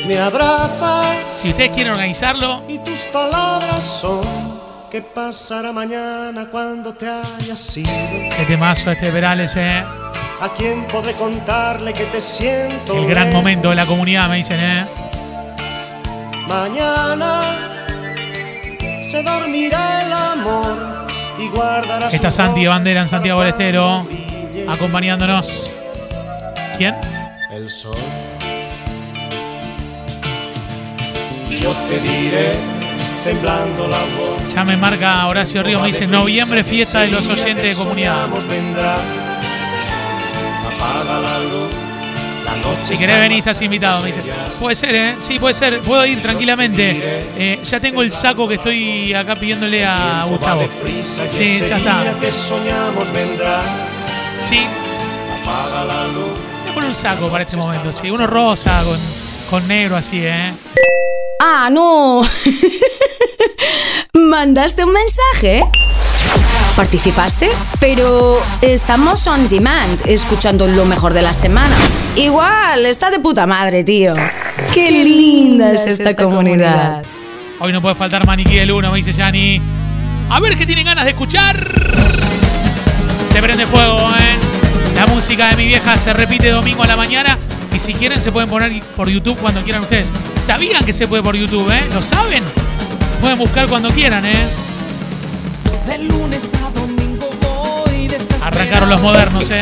Me 0.06 0.18
abrazas 0.18 1.06
Si 1.34 1.48
ustedes 1.48 1.70
quieren 1.70 1.92
organizarlo, 1.92 2.62
y 2.68 2.78
tus 2.78 3.00
palabras 3.12 3.82
son 3.82 4.24
¿Qué 4.90 5.02
pasará 5.02 5.72
mañana 5.72 6.46
cuando 6.50 6.94
te 6.94 7.08
hayas 7.08 7.76
ido? 7.76 7.90
qué 8.36 8.44
temazo 8.46 8.90
este 8.92 9.06
de 9.06 9.12
Perales, 9.12 9.56
¿eh? 9.56 9.82
¿A 10.40 10.48
quién 10.56 10.84
podré 10.84 11.12
contarle 11.14 11.92
que 11.92 12.04
te 12.04 12.20
siento? 12.20 12.96
El 12.96 13.06
gran 13.06 13.26
lejos? 13.26 13.42
momento 13.42 13.70
de 13.70 13.76
la 13.76 13.86
comunidad, 13.86 14.28
me 14.28 14.36
dicen, 14.36 14.60
¿eh? 14.60 14.86
Mañana 16.48 17.40
se 19.10 19.22
dormirá 19.22 20.02
el 20.02 20.12
amor 20.12 21.05
Está 22.12 22.30
Santi 22.30 22.66
Bandera 22.66 23.02
en 23.02 23.08
Santiago 23.08 23.40
del 23.40 23.50
Estero, 23.50 24.06
acompañándonos. 24.68 25.74
¿Quién? 26.78 26.94
El 27.50 27.70
sol. 27.70 27.96
Yo 31.50 31.72
te 31.72 32.00
diré, 32.00 32.52
temblando 33.24 33.88
la 33.88 33.98
voz. 33.98 34.54
Ya 34.54 34.64
me 34.64 34.76
marca 34.76 35.26
Horacio 35.26 35.62
Ríos, 35.62 35.82
me 35.82 35.88
dice 35.88 36.06
noviembre, 36.06 36.64
fiesta 36.64 37.00
de 37.00 37.08
los 37.08 37.28
oyentes 37.28 37.62
de 37.62 37.74
comunidad. 37.74 38.14
Soñamos 38.22 38.46
vendrá. 38.48 38.96
Apaga 40.66 41.20
la 41.20 41.38
luz, 41.40 41.74
la 41.74 41.85
Si 42.82 42.96
querés 42.96 43.18
venir, 43.20 43.38
estás 43.38 43.60
invitado, 43.62 44.00
me 44.02 44.08
dice. 44.08 44.22
Puede 44.60 44.76
ser, 44.76 44.94
¿eh? 44.94 45.14
Sí, 45.18 45.38
puede 45.38 45.54
ser. 45.54 45.80
Puedo 45.80 46.04
ir 46.06 46.20
tranquilamente. 46.22 47.24
Eh, 47.36 47.60
ya 47.64 47.80
tengo 47.80 48.02
el 48.02 48.12
saco 48.12 48.46
que 48.46 48.54
estoy 48.54 49.12
acá 49.14 49.34
pidiéndole 49.34 49.84
a 49.84 50.24
Gustavo. 50.28 50.62
Sí, 51.04 51.62
ya 51.68 51.76
está. 51.76 52.04
Sí. 54.38 54.66
Apaga 55.42 55.84
la 55.84 56.06
luz. 56.08 56.38
Voy 56.62 56.70
a 56.70 56.74
poner 56.74 56.88
un 56.88 56.94
saco 56.94 57.28
para 57.28 57.44
este 57.44 57.56
momento, 57.56 57.92
sí. 57.92 58.10
Uno 58.10 58.26
rosa 58.26 58.82
con, 58.84 58.98
con 59.50 59.68
negro 59.68 59.96
así, 59.96 60.20
¿eh? 60.22 60.52
Ah, 61.40 61.68
no. 61.70 62.22
¿Mandaste 64.12 64.84
un 64.84 64.92
mensaje? 64.92 65.62
¿Participaste? 66.76 67.48
Pero 67.80 68.38
estamos 68.60 69.26
on 69.26 69.48
demand, 69.48 69.98
escuchando 70.06 70.68
lo 70.68 70.84
mejor 70.84 71.14
de 71.14 71.22
la 71.22 71.32
semana. 71.32 71.74
Igual, 72.16 72.84
está 72.84 73.10
de 73.10 73.18
puta 73.18 73.46
madre, 73.46 73.82
tío. 73.82 74.12
Qué 74.74 74.90
linda 74.90 75.72
es 75.72 75.86
esta 75.86 76.14
comunidad. 76.14 77.02
Hoy 77.60 77.72
no 77.72 77.80
puede 77.80 77.94
faltar 77.94 78.26
Maniquí 78.26 78.56
del 78.56 78.72
1, 78.72 78.90
me 78.90 78.96
dice 78.98 79.14
Yani. 79.14 79.58
A 80.28 80.38
ver 80.38 80.58
qué 80.58 80.66
tienen 80.66 80.84
ganas 80.84 81.04
de 81.04 81.12
escuchar. 81.12 81.56
Se 83.32 83.40
prende 83.40 83.64
fuego, 83.64 83.98
¿eh? 84.10 84.94
La 84.96 85.06
música 85.06 85.48
de 85.48 85.56
mi 85.56 85.66
vieja 85.68 85.96
se 85.96 86.12
repite 86.12 86.50
domingo 86.50 86.82
a 86.82 86.86
la 86.86 86.96
mañana. 86.96 87.38
Y 87.74 87.78
si 87.78 87.94
quieren, 87.94 88.20
se 88.20 88.32
pueden 88.32 88.50
poner 88.50 88.82
por 88.94 89.08
YouTube 89.08 89.38
cuando 89.38 89.62
quieran 89.62 89.80
ustedes. 89.82 90.12
¿Sabían 90.36 90.84
que 90.84 90.92
se 90.92 91.08
puede 91.08 91.22
por 91.22 91.36
YouTube, 91.36 91.70
eh? 91.70 91.86
¿Lo 91.94 92.02
saben? 92.02 92.44
Pueden 93.22 93.38
buscar 93.38 93.66
cuando 93.66 93.88
quieran, 93.88 94.26
¿eh? 94.26 94.46
De 95.88 95.98
lunes 95.98 96.55
Arrancaron 98.56 98.88
los 98.88 99.02
modernos, 99.02 99.50
¿eh? 99.50 99.60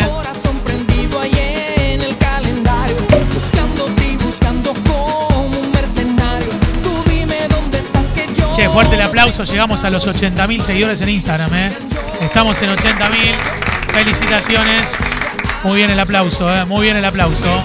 Che, 8.54 8.68
fuerte 8.68 8.94
el 8.94 9.02
aplauso. 9.02 9.42
Llegamos 9.42 9.82
a 9.82 9.90
los 9.90 10.06
80.000 10.06 10.62
seguidores 10.62 11.00
en 11.00 11.08
Instagram, 11.08 11.52
¿eh? 11.54 11.72
Estamos 12.20 12.62
en 12.62 12.70
80.000. 12.70 13.34
Felicitaciones. 13.92 14.96
Muy 15.64 15.78
bien 15.78 15.90
el 15.90 15.98
aplauso, 15.98 16.54
¿eh? 16.54 16.64
Muy 16.64 16.82
bien 16.82 16.96
el 16.96 17.04
aplauso. 17.04 17.62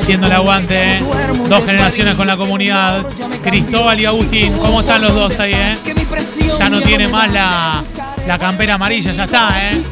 Haciendo 0.00 0.28
el 0.28 0.32
aguante, 0.32 0.96
¿eh? 0.96 1.02
Dos 1.48 1.64
generaciones 1.64 2.14
con 2.14 2.26
la 2.26 2.36
comunidad. 2.36 3.04
Cristóbal 3.42 4.00
y 4.00 4.06
Agustín, 4.06 4.52
¿cómo 4.56 4.80
están 4.80 5.02
los 5.02 5.14
dos 5.14 5.38
ahí, 5.38 5.52
eh? 5.52 5.76
Ya 6.58 6.70
no 6.70 6.80
tiene 6.80 7.06
más 7.06 7.30
la, 7.30 7.84
la 8.26 8.38
campera 8.38 8.74
amarilla, 8.74 9.12
ya 9.12 9.24
está, 9.24 9.50
¿eh? 9.68 9.82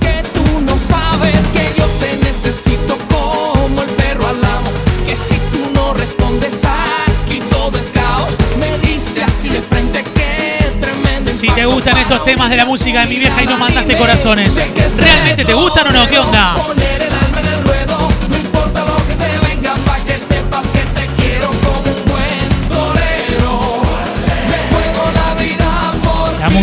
Si 11.35 11.49
te 11.51 11.67
gustan 11.67 11.97
estos 11.99 12.25
temas 12.25 12.49
de 12.51 12.57
la 12.57 12.65
música 12.65 13.03
de 13.03 13.07
mi 13.09 13.17
vieja 13.17 13.43
y 13.43 13.47
no 13.47 13.59
mandaste 13.59 13.97
corazones, 13.97 14.57
¿realmente 14.57 15.45
te 15.45 15.53
gustan 15.55 15.87
o 15.89 15.91
no? 15.93 16.09
¿Qué 16.09 16.19
onda? 16.19 16.55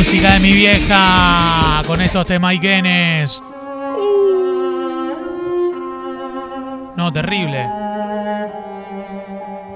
Música 0.05 0.33
de 0.33 0.39
mi 0.39 0.53
vieja 0.53 1.81
con 1.87 1.99
estos 1.99 2.27
temaiquenes. 2.27 3.41
No, 6.95 7.11
terrible. 7.11 7.67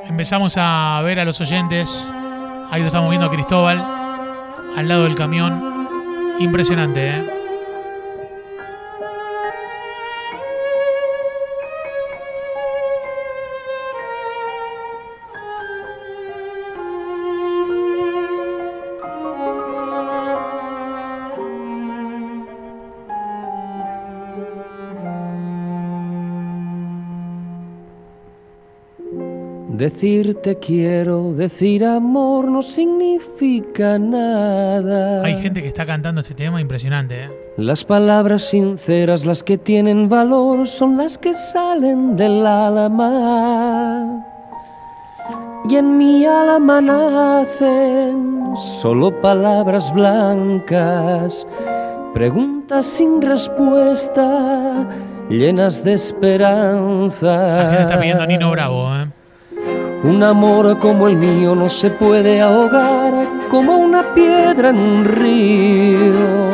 Empezamos 0.07 0.53
a 0.55 1.01
ver 1.03 1.19
a 1.19 1.25
los 1.25 1.41
oyentes. 1.41 2.13
Ahí 2.69 2.81
lo 2.81 2.87
estamos 2.87 3.09
viendo 3.09 3.25
a 3.25 3.31
Cristóbal. 3.31 3.83
Al 4.77 4.87
lado 4.87 5.05
del 5.05 5.15
camión. 5.15 5.87
Impresionante, 6.37 7.09
¿eh? 7.09 7.38
Decir 29.79 30.35
te 30.43 30.59
quiero, 30.59 31.31
decir 31.31 31.85
amor 31.85 32.51
no 32.51 32.61
significa 32.61 33.97
nada. 33.97 35.23
Hay 35.23 35.41
gente 35.41 35.61
que 35.61 35.69
está 35.69 35.85
cantando 35.85 36.19
este 36.19 36.33
tema 36.33 36.59
impresionante, 36.59 37.23
¿eh? 37.23 37.29
Las 37.55 37.85
palabras 37.85 38.41
sinceras, 38.41 39.25
las 39.25 39.41
que 39.41 39.57
tienen 39.57 40.09
valor, 40.09 40.67
son 40.67 40.97
las 40.97 41.17
que 41.17 41.33
salen 41.33 42.17
del 42.17 42.45
alma. 42.45 44.21
Y 45.69 45.77
en 45.77 45.97
mi 45.97 46.25
alma 46.25 46.81
nacen 46.81 48.57
solo 48.57 49.21
palabras 49.21 49.93
blancas, 49.93 51.47
preguntas 52.13 52.85
sin 52.85 53.21
respuesta, 53.21 54.89
llenas 55.29 55.85
de 55.85 55.93
esperanza. 55.93 57.37
La 57.55 57.69
gente 57.69 57.83
está 57.83 57.97
pidiendo 57.97 58.25
Nino 58.25 58.51
Bravo, 58.51 58.93
¿eh? 58.93 59.18
Un 60.01 60.23
amor 60.23 60.79
como 60.79 61.09
el 61.09 61.17
mío 61.17 61.55
no 61.55 61.67
se 61.67 61.89
puede 61.89 62.39
ahogar 62.39 63.27
como 63.49 63.77
una 63.77 64.13
piedra 64.13 64.69
en 64.69 64.77
un 64.77 65.03
río. 65.03 66.49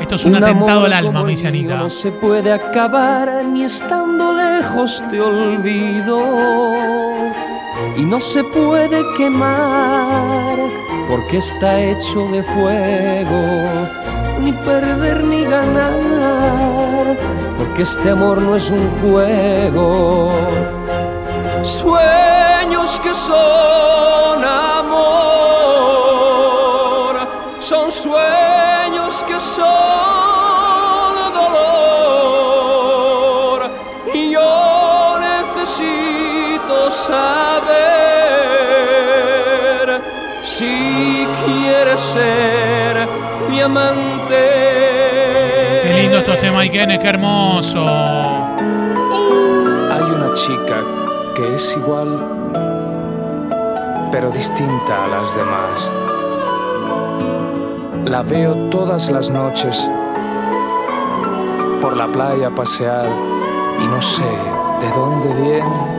Esto 0.00 0.16
es 0.16 0.24
un, 0.24 0.34
atentado 0.34 0.80
amor 0.80 0.86
al 0.86 0.92
alma, 0.92 1.22
mío 1.22 1.36
Anita. 1.44 1.76
No 1.76 1.88
se 1.88 2.10
puede 2.10 2.52
acabar 2.52 3.44
ni 3.44 3.62
estando 3.62 4.32
lejos 4.32 5.04
te 5.08 5.20
olvido. 5.20 6.20
Y 7.96 8.02
no 8.02 8.20
se 8.20 8.42
puede 8.42 9.00
quemar 9.16 10.56
porque 11.08 11.38
está 11.38 11.80
hecho 11.80 12.26
de 12.32 12.42
fuego. 12.42 13.88
Ni 14.40 14.52
perder 14.52 15.22
ni 15.22 15.44
ganar 15.44 17.16
porque 17.58 17.82
este 17.82 18.10
amor 18.10 18.42
no 18.42 18.56
es 18.56 18.70
un 18.72 18.90
juego. 19.00 20.32
Sueños 21.64 23.00
que 23.00 23.14
son 23.14 24.44
amor, 24.44 25.06
son 27.58 27.90
sueños 27.90 29.24
que 29.26 29.40
son 29.40 29.64
dolor. 31.32 32.50
Y 34.12 34.30
yo 34.30 35.18
necesito 35.18 36.90
saber 36.90 37.64
si 40.42 41.26
quieres 41.46 41.98
ser 41.98 43.08
mi 43.48 43.62
amante. 43.62 44.50
Qué 45.82 45.92
lindo 45.94 46.18
estos 46.18 46.38
temaiquenes, 46.40 46.98
qué 46.98 47.08
hermoso. 47.08 47.86
Hay 49.90 50.02
una 50.02 50.34
chica 50.34 51.03
que 51.34 51.54
es 51.54 51.76
igual, 51.76 52.18
pero 54.12 54.30
distinta 54.30 55.04
a 55.04 55.08
las 55.08 55.34
demás. 55.34 55.90
La 58.06 58.22
veo 58.22 58.54
todas 58.70 59.10
las 59.10 59.30
noches 59.30 59.88
por 61.80 61.96
la 61.96 62.06
playa 62.06 62.50
pasear 62.50 63.06
y 63.82 63.86
no 63.86 64.00
sé 64.00 64.22
de 64.22 64.90
dónde 64.94 65.34
viene 65.42 65.94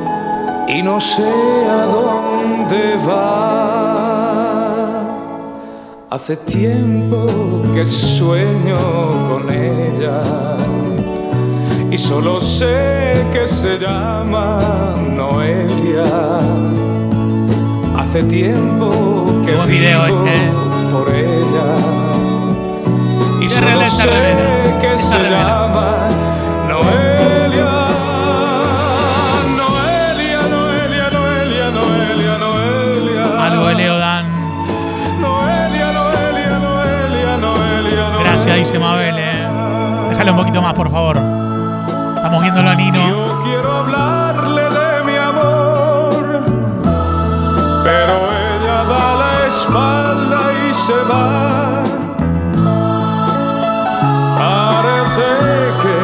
y 0.67 0.81
no 0.81 1.01
sé 1.01 1.29
a 1.69 1.85
dónde 1.85 2.97
va. 3.07 3.75
Hace 6.09 6.37
tiempo 6.37 7.27
que 7.73 7.85
sueño 7.85 8.77
con 9.29 9.49
ella 9.49 10.21
y 11.95 11.97
solo 11.97 12.41
sé 12.41 13.25
que 13.31 13.47
se 13.47 13.79
llama 13.79 14.59
Noelia. 15.15 16.03
Hace 17.97 18.21
tiempo 18.23 19.41
que 19.45 19.55
Buen 19.55 19.69
video 19.69 20.03
vivo 20.03 20.25
este, 20.25 20.35
¿eh? 20.35 20.51
por 20.91 21.15
ella 21.15 21.69
y 23.41 23.49
solo 23.49 23.89
sé 23.89 24.07
remera, 24.07 24.81
que 24.81 24.97
se 24.97 25.17
llama 25.17 26.09
Noelia. 26.67 27.71
Noelia, 29.55 30.41
Noelia, 30.49 31.09
Noelia, 31.11 31.69
Noelia, 31.71 32.37
Noelia. 32.37 33.45
Algo 33.45 33.67
de 33.67 33.75
Leo 33.75 33.97
Dan. 33.97 34.25
Noelia, 35.21 35.91
Noelia, 35.93 36.59
Noelia, 36.59 37.37
Noelia, 37.37 38.07
Noelia. 38.09 38.19
Gracias, 38.19 38.57
dice 38.57 38.79
Mabel, 38.79 39.15
eh. 39.17 39.47
Déjalo 40.09 40.31
un 40.33 40.37
poquito 40.39 40.61
más, 40.61 40.73
por 40.73 40.91
favor. 40.91 41.45
Estamos 42.25 42.41
viéndolo 42.41 42.69
a 42.69 42.73
Nino. 42.73 43.07
Yo 43.07 43.41
quiero 43.43 43.71
hablarle 43.71 44.63
de 44.63 45.03
mi 45.03 45.15
amor, 45.15 46.11
pero 47.83 48.13
ella 48.49 48.83
da 48.83 49.15
la 49.15 49.45
espalda 49.45 50.39
y 50.51 50.73
se 50.73 50.99
va. 51.07 51.83
Parece 54.39 55.29
que 55.83 55.99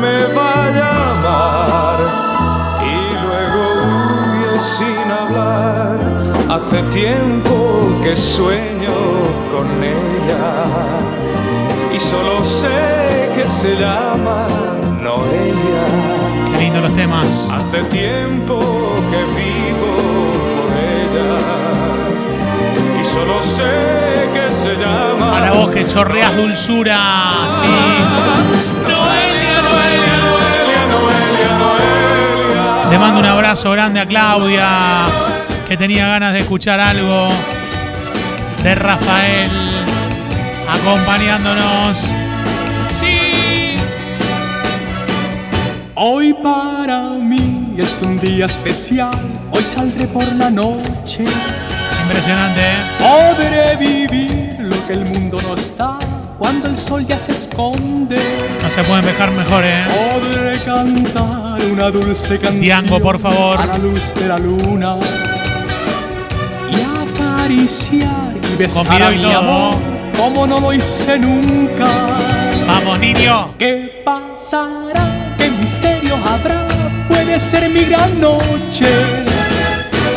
me 0.00 0.34
va 0.34 0.64
a 0.64 0.70
llamar 0.80 1.98
y 2.82 3.14
luego 3.24 3.62
huye 3.86 4.60
sin 4.60 5.08
hablar. 5.08 5.98
Hace 6.50 6.82
tiempo 6.90 7.54
que 8.02 8.16
sueño 8.16 8.96
con 9.52 9.68
ella 9.84 11.19
solo 12.00 12.42
sé 12.42 13.30
que 13.36 13.46
se 13.46 13.76
llama 13.76 14.46
Noelia. 15.02 15.86
Qué 16.52 16.58
lindo 16.58 16.80
los 16.80 16.94
temas. 16.96 17.50
Hace 17.52 17.84
tiempo 17.84 18.58
que 19.10 19.22
vivo 19.38 19.92
por 20.56 20.70
ella 20.76 21.38
y 23.00 23.04
solo 23.04 23.42
sé 23.42 24.28
que 24.32 24.50
se 24.50 24.76
llama 24.76 25.30
Para 25.30 25.52
vos 25.52 25.68
que 25.70 25.86
chorreas 25.86 26.36
dulzura. 26.36 26.98
Sí. 27.48 27.66
Noelia, 28.82 29.62
Noelia, 29.62 30.16
Noelia, 30.24 30.82
Noelia, 30.88 31.58
Noelia. 31.58 32.90
Le 32.90 32.98
mando 32.98 33.20
un 33.20 33.26
abrazo 33.26 33.70
grande 33.72 34.00
a 34.00 34.06
Claudia, 34.06 35.04
que 35.68 35.76
tenía 35.76 36.08
ganas 36.08 36.32
de 36.32 36.40
escuchar 36.40 36.80
algo 36.80 37.28
de 38.62 38.74
Rafael 38.74 39.69
acompañándonos. 40.72 41.98
Sí. 42.94 43.74
Hoy 45.94 46.32
para 46.34 47.00
mí 47.10 47.74
es 47.76 48.00
un 48.02 48.18
día 48.18 48.46
especial, 48.46 49.10
hoy 49.50 49.64
saldré 49.64 50.06
por 50.06 50.30
la 50.34 50.50
noche. 50.50 51.24
Impresionante, 52.04 52.60
¿eh? 52.60 52.76
Podré 52.98 53.76
vivir 53.76 54.56
lo 54.60 54.86
que 54.86 54.94
el 54.94 55.04
mundo 55.06 55.40
no 55.42 55.54
está 55.54 55.98
cuando 56.38 56.68
el 56.68 56.78
sol 56.78 57.04
ya 57.06 57.18
se 57.18 57.32
esconde. 57.32 58.18
No 58.62 58.70
se 58.70 58.82
pueden 58.84 59.04
dejar 59.04 59.30
mejor, 59.32 59.62
¿eh? 59.64 59.84
Podré 59.86 60.58
cantar 60.64 61.62
una 61.70 61.90
dulce 61.90 62.38
canción 62.38 62.60
Diango, 62.60 63.00
por 63.00 63.20
favor. 63.20 63.60
a 63.60 63.66
la 63.66 63.78
luz 63.78 64.14
de 64.14 64.26
la 64.26 64.38
luna 64.38 64.96
y 66.72 67.12
acariciar 67.12 68.34
y 68.52 68.56
besar 68.56 69.02
a 69.02 69.10
mi 69.10 69.32
amor 69.32 69.89
como 70.20 70.46
no 70.46 70.58
lo 70.58 70.72
hice 70.74 71.18
nunca. 71.18 71.86
Vamos, 72.66 72.98
niño. 72.98 73.54
¿Qué 73.58 74.02
pasará? 74.04 75.34
¿Qué 75.38 75.48
misterio 75.48 76.16
habrá? 76.16 76.66
Puede 77.08 77.40
ser 77.40 77.70
mi 77.70 77.84
gran 77.84 78.20
noche. 78.20 78.86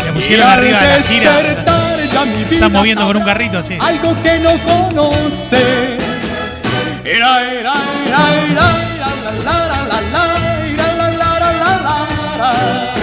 Le 0.05 0.11
pusieron 0.11 0.49
arriba 0.49 0.79
de 0.81 0.97
la 0.97 1.03
gira. 1.03 1.31
Están 2.51 2.71
moviendo 2.73 3.07
con 3.07 3.15
un 3.15 3.23
carrito, 3.23 3.61
sí. 3.61 3.77
Algo 3.79 4.13
que 4.21 4.39
no 4.39 4.51
conoce. 4.65 5.97
Era, 7.05 7.41
era. 7.49 7.73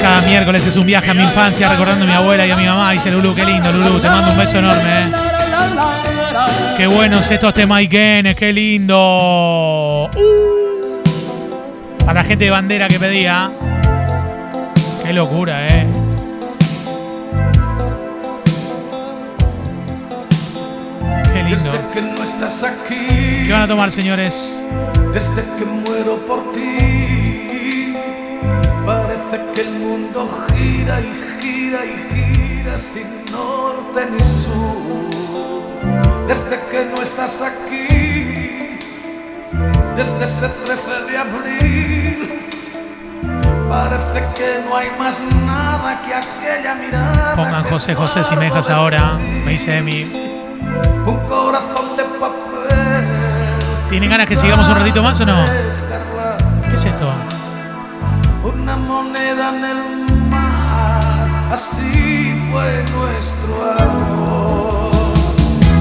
Cada 0.02 0.20
miércoles 0.22 0.66
es 0.66 0.76
un 0.76 0.86
viaje 0.86 1.10
a 1.10 1.14
mi 1.14 1.22
infancia 1.22 1.68
recordando 1.70 2.04
a 2.04 2.08
mi 2.08 2.12
abuela 2.12 2.46
y 2.46 2.50
a 2.50 2.56
mi 2.56 2.66
mamá. 2.66 2.92
Dice 2.92 3.10
Lulu, 3.10 3.34
qué 3.34 3.46
lindo, 3.46 3.72
Lulu. 3.72 4.00
Te 4.00 4.08
mando 4.10 4.32
un 4.32 4.36
beso 4.36 4.58
enorme, 4.58 5.00
¿eh? 5.00 5.30
Qué 6.76 6.86
buenos 6.86 7.30
estos 7.30 7.52
temas 7.54 7.82
Ikenes, 7.82 8.34
qué 8.36 8.52
lindo. 8.52 10.06
Uh. 10.06 11.02
Para 11.98 12.22
la 12.22 12.24
gente 12.24 12.44
de 12.44 12.50
bandera 12.50 12.88
que 12.88 12.98
pedía. 12.98 13.50
Qué 15.04 15.12
locura, 15.12 15.66
eh. 15.68 15.86
Qué 21.32 21.42
lindo. 21.42 21.72
Desde 21.72 21.90
que 21.92 22.02
no 22.02 22.22
estás 22.22 22.62
aquí, 22.64 23.44
¿Qué 23.46 23.52
van 23.52 23.62
a 23.62 23.68
tomar, 23.68 23.90
señores? 23.90 24.64
desde 25.12 25.42
que 25.58 25.64
muero 25.64 26.16
por 26.26 26.52
ti, 26.52 27.94
parece 28.86 29.40
que 29.54 29.60
el 29.62 29.70
mundo 29.80 30.28
gira 30.54 31.00
y 31.00 31.12
gira 31.40 31.80
y 31.84 31.94
gira 32.14 32.78
sin 32.78 33.08
norte 33.32 34.06
ni 34.12 34.22
sur. 34.22 35.19
Desde 36.30 36.60
que 36.70 36.84
no 36.84 37.02
estás 37.02 37.42
aquí, 37.42 38.78
desde 39.96 40.24
ese 40.24 40.48
13 40.48 41.10
de 41.10 41.18
abril, 41.18 42.48
parece 43.68 44.24
que 44.36 44.64
no 44.64 44.76
hay 44.76 44.90
más 44.96 45.20
nada 45.44 46.00
que 46.06 46.14
aquella 46.14 46.76
mirada. 46.76 47.34
Pongan 47.34 47.64
José 47.64 47.96
José 47.96 48.22
si 48.22 48.36
me 48.36 48.44
dejas 48.44 48.70
ahora. 48.70 49.14
Me 49.18 49.50
dice 49.50 49.76
Emi. 49.76 50.04
Un 51.04 51.18
corazón 51.28 51.96
de 51.96 52.04
papel. 52.04 53.08
¿Tienen 53.90 54.08
ganas 54.08 54.28
que 54.28 54.36
sigamos 54.36 54.68
un 54.68 54.76
ratito 54.76 55.02
más 55.02 55.20
o 55.20 55.26
no? 55.26 55.44
¿Qué 55.44 56.76
es 56.76 56.84
esto? 56.84 57.12
Una 58.44 58.76
moneda 58.76 59.48
en 59.48 59.64
el 59.64 59.82
mar, 60.30 61.52
así 61.52 62.40
fue 62.52 62.84
nuestro 62.94 63.84
amor. 63.84 64.39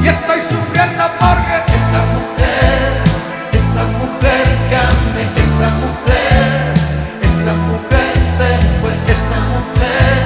Estoy 0.09 0.41
sufriendo 0.41 1.03
porque 1.19 1.55
esa 1.75 2.01
mujer, 2.13 3.03
esa 3.51 3.83
mujer 3.99 4.47
amé, 4.73 5.23
esa 5.35 5.69
mujer, 5.81 6.73
esa 7.21 7.53
mujer 7.69 8.13
se 8.37 8.49
fue, 8.79 8.93
esa 9.13 9.39
mujer, 9.53 10.25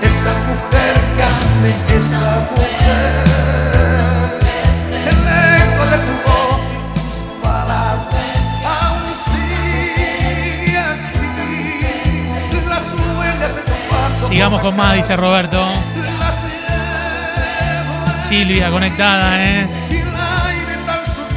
esa 0.00 0.32
mujer 0.48 0.94
amé, 1.32 1.72
esa 1.96 2.30
mujer. 2.50 3.30
Sigamos 14.28 14.60
con 14.60 14.76
más, 14.76 14.94
dice 14.94 15.16
Roberto. 15.16 15.58
Silvia 18.30 18.70
conectada, 18.70 19.44
¿eh? 19.44 19.66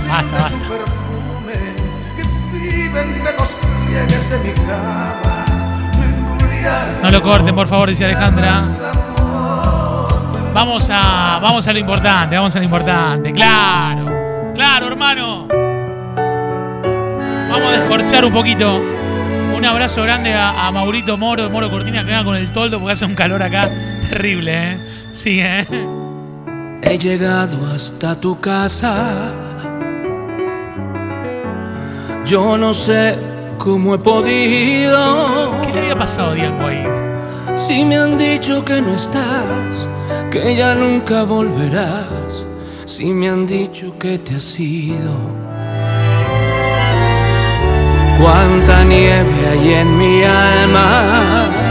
Basta, 0.08 0.52
No 7.02 7.10
lo 7.10 7.22
corten, 7.24 7.56
por 7.56 7.68
favor, 7.68 7.90
dice 7.90 8.06
Alejandra. 8.06 8.62
Vamos 10.54 10.88
a, 10.94 11.40
vamos 11.42 11.66
a 11.68 11.74
lo 11.74 11.80
importante, 11.80 12.36
vamos 12.36 12.56
a 12.56 12.60
lo 12.60 12.66
importante. 12.66 13.34
Claro, 13.34 14.52
claro, 14.54 14.86
hermano. 14.86 15.48
Vamos 17.50 17.70
a 17.70 17.72
descorchar 17.72 18.24
un 18.24 18.34
poquito. 18.34 18.80
Un 19.58 19.66
abrazo 19.66 20.04
grande 20.04 20.36
a, 20.36 20.68
a 20.68 20.72
Maurito 20.72 21.18
Moro, 21.18 21.50
Moro 21.50 21.72
Cortina, 21.72 22.02
que 22.02 22.12
venga 22.12 22.24
con 22.24 22.36
el 22.36 22.54
toldo 22.54 22.78
porque 22.78 22.94
hace 22.94 23.06
un 23.06 23.16
calor 23.16 23.42
acá 23.42 23.68
terrible, 24.12 24.74
¿eh? 24.74 24.78
Sí, 25.12 25.40
¿eh? 25.42 25.66
He 26.86 26.98
llegado 26.98 27.58
hasta 27.74 28.16
tu 28.20 28.40
casa. 28.40 29.34
Yo 32.26 32.58
no 32.58 32.74
sé 32.74 33.18
cómo 33.58 33.96
he 33.96 33.98
podido. 33.98 35.60
¿Qué 35.62 35.72
le 35.72 35.80
había 35.80 35.98
pasado 35.98 36.32
a 36.32 36.36
Diango 36.36 36.68
ahí? 36.68 36.86
Si 37.56 37.86
me 37.86 37.98
han 37.98 38.18
dicho 38.18 38.64
que 38.66 38.82
no 38.82 38.96
estás, 38.96 39.88
que 40.32 40.56
ya 40.56 40.76
nunca 40.76 41.24
volverás. 41.24 42.46
Si 42.86 43.06
me 43.06 43.30
han 43.30 43.46
dicho 43.46 43.98
que 43.98 44.20
te 44.20 44.36
has 44.36 44.60
ido. 44.60 45.16
Cuánta 48.22 48.84
nieve 48.84 49.48
hay 49.52 49.74
en 49.74 49.98
mi 49.98 50.24
alma. 50.24 51.63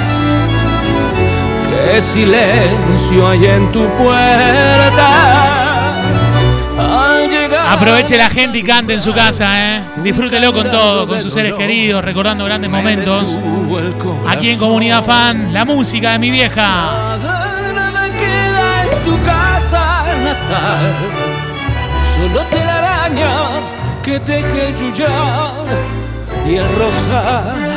Qué 1.93 2.01
silencio 2.01 3.29
hay 3.29 3.45
en 3.45 3.71
tu 3.71 3.87
puerta. 3.99 5.93
Aproveche 7.71 8.17
la 8.17 8.31
gente 8.31 8.57
y 8.57 8.63
cante 8.63 8.95
en 8.95 9.03
su 9.03 9.13
casa, 9.13 9.77
¿eh? 9.77 9.83
Disfrútelo 9.97 10.55
con 10.55 10.71
todo, 10.71 11.07
con 11.07 11.21
sus 11.21 11.31
seres 11.31 11.53
queridos, 11.53 12.03
recordando 12.03 12.47
grandes 12.47 12.71
momentos. 12.71 13.39
Aquí 14.27 14.49
en 14.49 14.59
Comunidad 14.59 15.05
Fan, 15.05 15.53
la 15.53 15.67
música 15.67 16.13
de 16.13 16.19
mi 16.19 16.31
vieja. 16.31 17.19
Nada 17.75 18.09
queda 18.19 18.85
en 18.85 19.05
tu 19.05 19.23
casa 19.25 20.05
natal, 20.25 20.95
solo 22.17 22.41
telarañas 22.47 23.65
que 24.03 24.19
teje 24.19 24.75
yuyar 24.79 25.67
y 26.49 26.57
el 26.57 26.69
rosal 26.79 27.72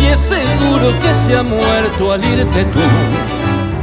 y 0.00 0.06
es 0.06 0.18
seguro 0.18 0.92
que 1.00 1.14
se 1.14 1.36
ha 1.36 1.42
muerto 1.42 2.12
al 2.12 2.24
irte 2.24 2.64
tú. 2.66 2.80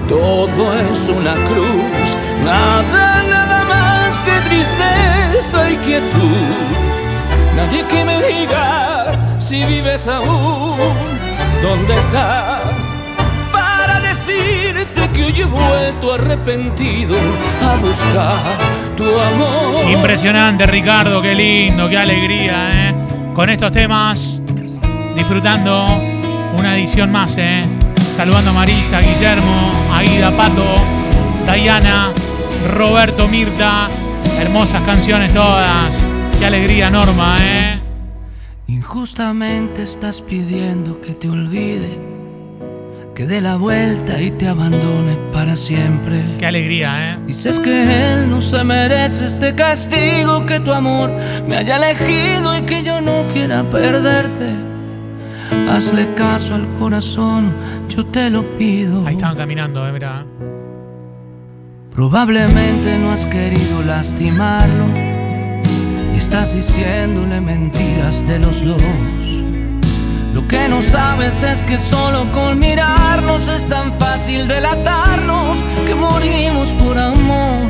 Todo 0.08 0.73
es 0.80 1.10
una 1.10 1.34
cruz, 1.34 2.08
nada, 2.43 3.23
nada 3.23 3.63
más 3.65 4.19
que 4.19 4.32
tristeza 4.49 5.69
y 5.69 5.75
quietud. 5.77 6.77
Nadie 7.56 7.84
que 7.86 8.06
me 8.06 8.17
diga 8.25 9.38
si 9.39 9.63
vives 9.65 10.08
aún, 10.08 10.77
¿dónde 11.62 11.97
estás? 11.97 12.62
Para 13.51 13.99
decirte 13.99 15.10
que 15.13 15.25
hoy 15.25 15.41
he 15.41 15.45
vuelto 15.45 16.13
arrepentido 16.13 17.17
a 17.65 17.75
buscar 17.77 18.58
tu 18.95 19.03
amor. 19.03 19.89
Impresionante, 19.89 20.65
Ricardo, 20.67 21.21
qué 21.21 21.36
lindo, 21.36 21.89
qué 21.89 21.97
alegría, 21.97 22.89
¿eh? 22.89 22.95
Con 23.34 23.49
estos 23.49 23.71
temas, 23.71 24.41
disfrutando 25.17 25.86
una 26.56 26.77
edición 26.77 27.12
más, 27.12 27.36
¿eh? 27.38 27.65
Saludando 28.15 28.51
a 28.51 28.53
Marisa, 28.53 28.99
Guillermo, 28.99 29.71
Aida, 29.91 30.30
Pato, 30.32 30.75
Dayana, 31.45 32.12
Roberto, 32.73 33.27
Mirta. 33.27 33.89
Hermosas 34.39 34.84
canciones 34.84 35.34
todas. 35.34 36.03
Qué 36.38 36.45
alegría, 36.45 36.91
Norma, 36.91 37.36
¿eh? 37.41 37.80
Injustamente 38.67 39.82
estás 39.82 40.21
pidiendo 40.21 41.01
que 41.01 41.13
te 41.13 41.30
olvide, 41.30 41.99
que 43.15 43.25
dé 43.25 43.41
la 43.41 43.56
vuelta 43.56 44.21
y 44.21 44.30
te 44.30 44.47
abandone 44.47 45.17
para 45.34 45.56
siempre. 45.56 46.21
Qué 46.38 46.45
alegría, 46.45 47.13
¿eh? 47.13 47.19
Dices 47.25 47.60
que 47.60 48.13
él 48.13 48.30
no 48.30 48.39
se 48.39 48.63
merece 48.63 49.25
este 49.25 49.56
castigo, 49.56 50.45
que 50.45 50.60
tu 50.60 50.71
amor 50.71 51.12
me 51.47 51.58
haya 51.58 51.77
elegido 51.77 52.56
y 52.56 52.62
que 52.62 52.84
yo 52.84 53.01
no 53.01 53.27
quiera 53.34 53.67
perderte. 53.67 54.77
Hazle 55.69 56.13
caso 56.15 56.55
al 56.55 56.67
corazón, 56.79 57.53
yo 57.89 58.05
te 58.05 58.29
lo 58.29 58.57
pido. 58.57 59.05
Ahí 59.05 59.15
estaban 59.15 59.38
caminando, 59.38 59.88
¿eh? 59.88 59.91
Mira. 59.91 60.25
Probablemente 61.93 62.97
no 62.99 63.12
has 63.12 63.25
querido 63.25 63.81
lastimarlo 63.83 64.86
y 66.13 66.17
estás 66.17 66.53
diciéndole 66.53 67.41
mentiras 67.41 68.25
de 68.27 68.39
los 68.39 68.63
dos. 68.63 68.81
Lo 70.38 70.47
que 70.47 70.69
no 70.69 70.83
sabes 70.83 71.41
es 71.41 71.63
que 71.63 71.79
solo 71.79 72.31
con 72.31 72.60
mirarnos 72.60 73.47
es 73.49 73.67
tan 73.67 73.91
fácil 73.93 74.47
delatarnos 74.47 75.57
que 75.88 75.95
morimos 75.95 76.69
por 76.73 76.95
amor. 76.95 77.67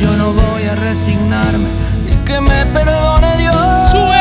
Yo 0.00 0.16
no 0.16 0.32
voy 0.32 0.62
a 0.70 0.76
resignarme 0.76 1.66
y 2.08 2.14
que 2.24 2.40
me 2.40 2.64
perdone 2.66 3.36
Dios. 3.38 4.19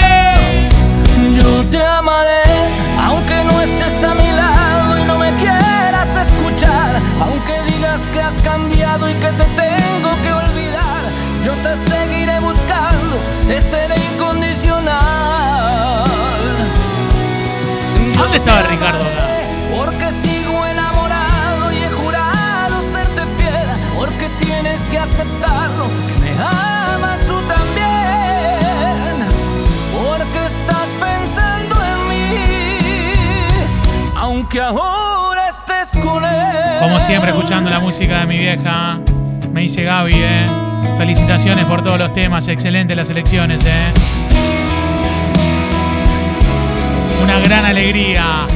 Yo 1.41 1.63
te 1.71 1.83
amaré 1.83 2.43
aunque 3.05 3.43
no 3.45 3.61
estés 3.61 4.03
a 4.03 4.13
mi 4.13 4.31
lado 4.31 4.99
y 4.99 5.03
no 5.03 5.17
me 5.17 5.31
quieras 5.37 6.15
escuchar, 6.15 6.99
aunque 7.21 7.61
digas 7.71 8.01
que 8.13 8.21
has 8.21 8.37
cambiado 8.39 9.09
y 9.09 9.13
que 9.13 9.27
te 9.27 9.45
tengo 9.63 10.11
que 10.23 10.33
olvidar. 10.33 11.01
Yo 11.45 11.53
te 11.63 11.77
seguiré 11.89 12.39
buscando, 12.39 13.17
te 13.47 13.61
seré 13.61 13.95
incondicional. 14.13 16.03
¿Dónde 18.17 18.37
estaba 18.37 18.61
Ricardo 18.63 19.01
acá? 19.01 19.25
Porque 19.75 20.11
sigo 20.11 20.65
enamorado 20.65 21.71
y 21.71 21.77
he 21.77 21.89
jurado 21.89 22.81
serte 22.91 23.21
fiel. 23.37 23.67
Porque 23.97 24.29
tienes 24.39 24.83
que 24.83 24.99
aceptarlo, 24.99 25.85
que 26.07 26.21
me 26.21 26.31
amas 26.37 27.21
tú 27.21 27.39
también. 27.47 27.88
Aunque 34.49 34.61
ahora 34.61 35.49
estés 35.49 35.95
con 36.03 36.25
él. 36.25 36.79
Como 36.79 36.99
siempre, 36.99 37.29
escuchando 37.29 37.69
la 37.69 37.79
música 37.79 38.21
de 38.21 38.25
mi 38.25 38.39
vieja. 38.39 38.99
Me 39.51 39.61
dice 39.61 39.83
Gaby, 39.83 40.13
¿eh? 40.15 40.47
Felicitaciones 40.97 41.65
por 41.65 41.83
todos 41.83 41.99
los 41.99 42.13
temas. 42.13 42.47
Excelente 42.47 42.95
las 42.95 43.11
elecciones, 43.11 43.63
¿eh? 43.65 43.93
Una 47.23 47.39
gran 47.39 47.65
alegría 47.65 48.47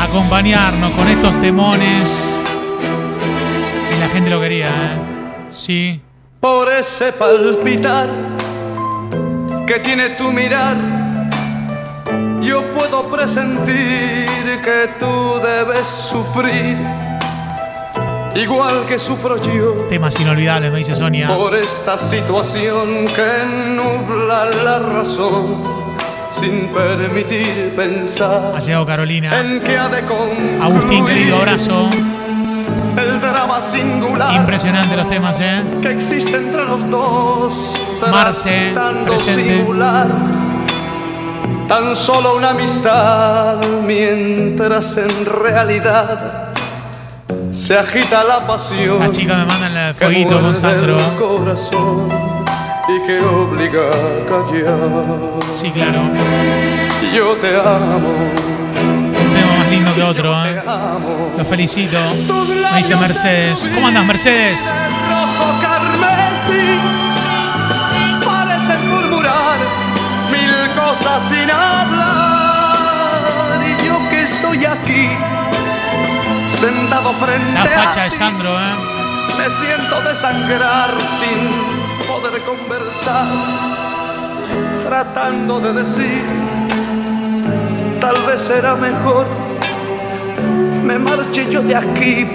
acompañarnos 0.00 0.92
con 0.92 1.08
estos 1.08 1.40
temones. 1.40 2.40
Y 3.92 4.00
la 4.00 4.08
gente 4.08 4.30
lo 4.30 4.40
quería, 4.40 4.66
¿eh? 4.66 5.46
Sí. 5.50 6.00
Por 6.38 6.72
ese 6.72 7.12
palpitar 7.12 8.06
que 9.66 9.80
tiene 9.80 10.10
tu 10.10 10.30
mirar, 10.30 10.76
yo 12.50 12.64
puedo 12.76 13.04
presentir 13.08 14.26
que 14.64 14.90
tú 14.98 15.38
debes 15.40 15.84
sufrir, 16.10 16.82
igual 18.34 18.84
que 18.88 18.98
sufro 18.98 19.36
yo. 19.40 19.76
Temas 19.88 20.18
inolvidables, 20.18 20.72
me 20.72 20.78
dice 20.78 20.96
Sonia. 20.96 21.28
Por 21.28 21.54
esta 21.54 21.96
situación 21.96 23.04
que 23.14 23.46
nubla 23.76 24.46
la 24.64 24.78
razón, 24.80 25.60
sin 26.40 26.68
permitir 26.70 27.72
pensar 27.76 28.52
Ha 28.56 28.58
llegado 28.58 28.84
Carolina. 28.84 29.38
en 29.40 29.60
que 29.60 29.78
ha 29.78 29.88
de 29.88 29.98
Agustín, 30.60 31.06
querido 31.06 31.36
abrazo. 31.36 31.88
el 32.96 33.20
drama 33.20 33.60
singular 33.72 34.34
Impresionante 34.34 34.96
los 34.96 35.06
temas, 35.08 35.38
¿eh? 35.38 35.62
que 35.82 35.92
existe 35.92 36.36
entre 36.36 36.64
los 36.64 36.90
dos. 36.90 37.52
Marce, 38.10 38.74
presente. 39.06 39.58
singular, 39.58 40.08
tan 41.70 41.94
solo 41.94 42.34
una 42.34 42.50
amistad, 42.50 43.58
mientras 43.86 44.96
en 44.96 45.24
realidad 45.24 46.48
se 47.54 47.78
agita 47.78 48.24
la 48.24 48.44
pasión. 48.44 48.98
Las 48.98 49.12
chicas 49.12 49.38
me 49.38 49.44
mandan 49.44 49.76
el 49.76 49.94
fueguito 49.94 50.40
con 50.40 50.52
Sandro. 50.52 50.96
el 50.96 51.16
corazón 51.16 52.08
y 52.88 53.06
que 53.06 53.20
obliga 53.20 53.88
a 53.88 54.28
callar. 54.28 54.78
Sí, 55.52 55.70
claro. 55.70 56.00
Yo 57.14 57.36
te 57.36 57.56
amo. 57.56 57.98
Un 57.98 59.32
tema 59.32 59.56
más 59.58 59.70
lindo 59.70 59.94
que 59.94 60.02
otro, 60.02 60.44
¿eh? 60.44 60.60
Lo 61.38 61.44
felicito. 61.44 61.98
Me 62.72 62.78
dice 62.78 62.96
Mercedes. 62.96 63.70
¿Cómo 63.72 63.86
andas, 63.86 64.04
Mercedes? 64.06 64.74
rojo 65.08 65.60
carmesí 65.62 66.99
sin 71.28 71.50
hablar 71.50 72.76
y 73.66 73.70
yo 73.86 73.98
que 74.10 74.22
estoy 74.22 74.64
aquí 74.64 75.08
sentado 76.60 77.12
frente 77.14 77.54
La 77.54 77.64
facha 77.64 78.02
a 78.02 78.04
de 78.04 78.10
Sandro, 78.10 78.58
¿eh? 78.58 78.74
me 79.38 79.46
siento 79.64 80.00
desangrar 80.08 80.90
sin 81.18 81.48
poder 82.06 82.40
conversar 82.42 83.26
tratando 84.86 85.60
de 85.60 85.72
decir 85.72 86.24
tal 88.00 88.16
vez 88.26 88.42
será 88.42 88.74
mejor 88.74 89.26
me 90.84 90.98
marche 90.98 91.50
yo 91.50 91.62
de 91.62 91.76
aquí 91.76 92.26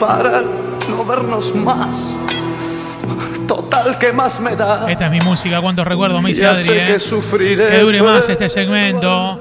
para 0.00 0.42
no 0.88 1.04
vernos 1.04 1.54
más. 1.54 2.19
Total, 3.50 3.98
que 3.98 4.12
más 4.12 4.38
me 4.38 4.54
da? 4.54 4.84
Esta 4.88 5.06
es 5.06 5.10
mi 5.10 5.18
música, 5.22 5.60
cuántos 5.60 5.84
recuerdos 5.84 6.22
me 6.22 6.28
dice 6.28 6.42
Ya 6.42 6.52
Adri, 6.52 6.68
¿eh? 6.70 6.96
que 7.68 7.78
dure 7.80 8.00
más 8.00 8.28
este 8.28 8.48
segmento. 8.48 9.40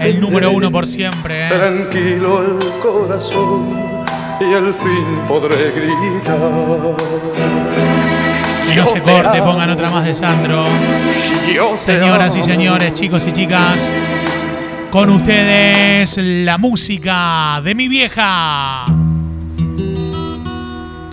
El 0.00 0.20
número 0.20 0.50
uno 0.50 0.72
por 0.72 0.88
siempre, 0.88 1.46
¿eh? 1.46 1.48
Tranquilo 1.50 2.42
el 2.42 2.80
corazón 2.82 3.68
y 4.40 4.54
al 4.54 4.74
fin 4.74 5.14
podré 5.28 5.70
gritar. 5.70 6.96
Que 8.66 8.74
no 8.74 8.86
se 8.86 9.00
corte, 9.00 9.40
pongan 9.40 9.70
otra 9.70 9.88
más 9.88 10.04
de 10.04 10.14
Sandro. 10.14 10.64
Señoras 11.74 12.34
y 12.34 12.42
señores, 12.42 12.92
chicos 12.94 13.24
y 13.28 13.32
chicas, 13.32 13.88
con 14.90 15.10
ustedes 15.10 16.18
la 16.20 16.58
música 16.58 17.60
de 17.62 17.76
mi 17.76 17.86
vieja. 17.86 18.84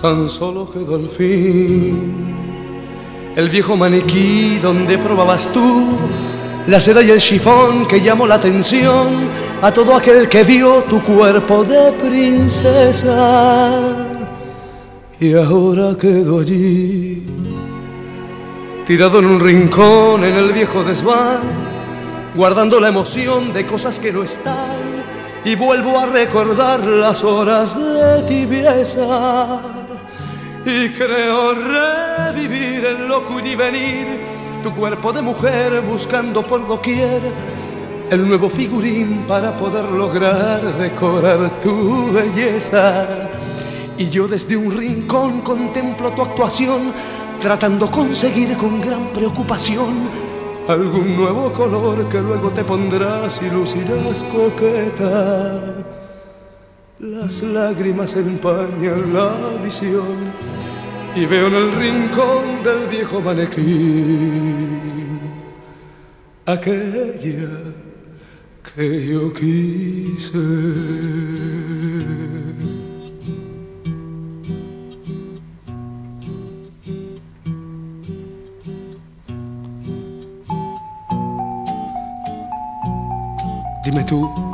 Tan 0.02 0.28
solo 0.28 0.70
quedó 0.72 0.96
al 0.96 1.08
fin 1.08 2.32
el 3.36 3.50
viejo 3.50 3.78
maniquí 3.78 4.58
donde 4.62 4.98
probabas 4.98 5.48
tú 5.54 5.88
la 6.68 6.80
seda 6.80 7.02
y 7.02 7.12
el 7.12 7.20
chifón 7.20 7.88
que 7.88 8.02
llamó 8.02 8.28
la 8.28 8.36
atención 8.36 9.08
a 9.62 9.72
todo 9.72 9.96
aquel 9.96 10.28
que 10.28 10.44
vio 10.44 10.84
tu 10.84 11.02
cuerpo 11.02 11.64
de 11.64 11.92
princesa. 11.94 13.82
Y 15.20 15.34
ahora 15.34 15.96
quedo 15.98 16.40
allí, 16.40 17.24
tirado 18.86 19.20
en 19.20 19.26
un 19.26 19.40
rincón 19.40 20.24
en 20.24 20.36
el 20.36 20.52
viejo 20.52 20.84
desván, 20.84 21.40
guardando 22.36 22.80
la 22.80 22.90
emoción 22.90 23.54
de 23.54 23.66
cosas 23.66 24.00
que 24.00 24.12
no 24.12 24.24
están. 24.24 25.02
Y 25.44 25.56
vuelvo 25.56 25.98
a 25.98 26.06
recordar 26.06 26.84
las 26.84 27.24
horas 27.24 27.76
de 27.76 28.24
tibieza. 28.28 29.81
Y 30.66 30.90
creo 30.90 31.54
revivir 31.54 32.86
el 32.86 33.08
loco 33.08 33.40
y 33.40 33.56
venir, 33.56 34.08
tu 34.64 34.72
cuerpo 34.74 35.12
de 35.12 35.22
mujer 35.22 35.82
buscando 35.82 36.44
por 36.44 36.68
doquier 36.68 37.22
el 38.12 38.28
nuevo 38.28 38.50
figurín 38.50 39.24
para 39.28 39.56
poder 39.56 39.86
lograr 39.86 40.62
decorar 40.78 41.60
tu 41.62 42.12
belleza. 42.12 43.30
Y 43.98 44.10
yo 44.10 44.28
desde 44.28 44.56
un 44.56 44.78
rincón 44.78 45.42
contemplo 45.42 46.12
tu 46.12 46.22
actuación, 46.22 46.94
tratando 47.40 47.90
conseguir 47.90 48.56
con 48.58 48.82
gran 48.82 49.14
preocupación 49.14 50.10
algún 50.68 51.16
nuevo 51.16 51.52
color 51.54 52.08
que 52.08 52.22
luego 52.22 52.52
te 52.52 52.64
pondrás 52.64 53.42
y 53.42 53.50
lucirás 53.50 54.24
coqueta. 54.26 55.81
Las 57.02 57.42
lágrimas 57.42 58.16
empañan 58.16 59.12
la 59.12 59.34
visión 59.64 60.32
y 61.16 61.26
veo 61.26 61.48
en 61.48 61.56
el 61.56 61.72
rincón 61.74 62.64
del 62.64 62.88
viejo 62.90 63.20
manequín 63.20 65.20
aquella 66.46 67.74
que 68.76 69.08
yo 69.08 69.34
quise. 69.34 70.38
Dime 83.84 84.04
tú, 84.04 84.51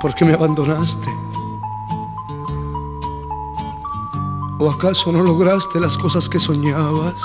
¿por 0.00 0.14
qué 0.14 0.24
me 0.24 0.34
abandonaste? 0.34 1.10
¿O 4.60 4.70
acaso 4.70 5.12
no 5.12 5.22
lograste 5.22 5.80
las 5.80 5.96
cosas 5.96 6.28
que 6.28 6.38
soñabas? 6.38 7.20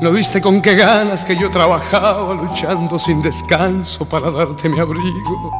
¿No 0.00 0.10
viste 0.10 0.40
con 0.40 0.60
qué 0.60 0.74
ganas 0.74 1.24
que 1.24 1.36
yo 1.36 1.50
trabajaba 1.50 2.34
luchando 2.34 2.98
sin 2.98 3.22
descanso 3.22 4.04
para 4.08 4.30
darte 4.30 4.68
mi 4.68 4.78
abrigo? 4.78 5.50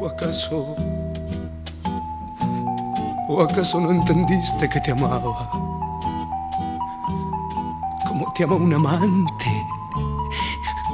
¿O 0.00 0.06
acaso... 0.06 0.74
¿O 3.28 3.40
acaso 3.42 3.80
no 3.80 3.90
entendiste 3.90 4.68
que 4.68 4.80
te 4.80 4.92
amaba? 4.92 5.50
Como 8.06 8.32
te 8.32 8.44
ama 8.44 8.56
un 8.56 8.74
amante, 8.74 9.33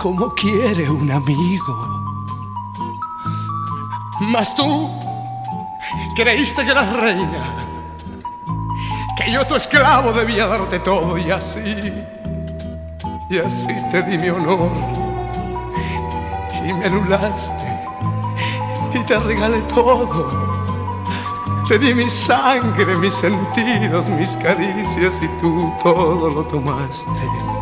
como 0.01 0.35
quiere 0.35 0.89
un 0.89 1.11
amigo. 1.11 1.75
Mas 4.21 4.55
tú 4.57 4.91
creíste 6.17 6.65
que 6.65 6.71
eras 6.71 6.93
reina 6.95 7.57
que 9.17 9.31
yo 9.31 9.47
tu 9.47 9.57
esclavo 9.57 10.13
debía 10.13 10.47
darte 10.47 10.79
todo 10.79 11.19
y 11.19 11.31
así, 11.31 11.93
y 13.29 13.39
así 13.39 13.77
te 13.91 14.03
di 14.05 14.17
mi 14.17 14.31
honor 14.31 14.71
y 16.65 16.73
me 16.73 16.87
anulaste 16.87 17.69
y 18.95 19.05
te 19.05 19.19
regalé 19.19 19.61
todo. 19.63 20.51
Te 21.69 21.79
di 21.79 21.95
mi 21.95 22.09
sangre, 22.09 22.97
mis 22.97 23.15
sentidos, 23.15 24.09
mis 24.09 24.37
caricias 24.39 25.23
y 25.23 25.29
tú 25.41 25.73
todo 25.83 26.31
lo 26.31 26.43
tomaste 26.45 27.60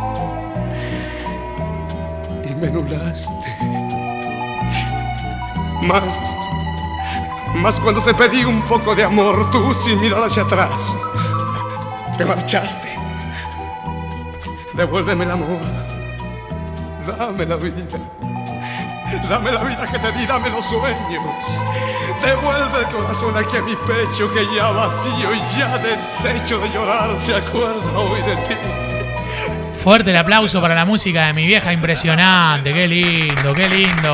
me 2.59 2.67
anulaste. 2.67 3.57
Más, 5.87 6.03
más 7.55 7.79
cuando 7.79 8.01
te 8.01 8.13
pedí 8.13 8.43
un 8.43 8.61
poco 8.63 8.93
de 8.95 9.03
amor, 9.03 9.49
tú 9.49 9.73
sin 9.73 9.99
mirar 10.01 10.23
hacia 10.23 10.43
atrás 10.43 10.95
te 12.19 12.25
marchaste. 12.25 12.89
Devuélveme 14.73 15.23
el 15.23 15.31
amor. 15.31 15.59
Dame 17.07 17.45
la 17.45 17.55
vida. 17.55 17.97
Dame 19.29 19.51
la 19.53 19.63
vida 19.63 19.87
que 19.89 19.99
te 19.99 20.11
di, 20.11 20.25
dame 20.25 20.49
los 20.49 20.65
sueños. 20.65 21.61
Devuelve 22.21 22.79
el 22.79 22.87
corazón 22.87 23.37
aquí 23.37 23.55
a 23.55 23.61
mi 23.61 23.73
pecho 23.73 24.27
que 24.33 24.45
ya 24.53 24.71
vacío 24.71 25.33
y 25.33 25.57
ya 25.57 25.77
deshecho 25.77 26.59
de 26.59 26.69
llorar 26.71 27.15
se 27.15 27.35
acuerda 27.35 27.97
hoy 27.97 28.21
de 28.21 28.35
ti. 28.35 28.55
Fuerte 29.89 30.11
el 30.11 30.17
aplauso 30.17 30.61
para 30.61 30.75
la 30.75 30.85
música 30.85 31.25
de 31.25 31.33
mi 31.33 31.47
vieja, 31.47 31.73
impresionante. 31.73 32.71
Qué 32.71 32.87
lindo, 32.87 33.55
qué 33.55 33.67
lindo. 33.67 34.13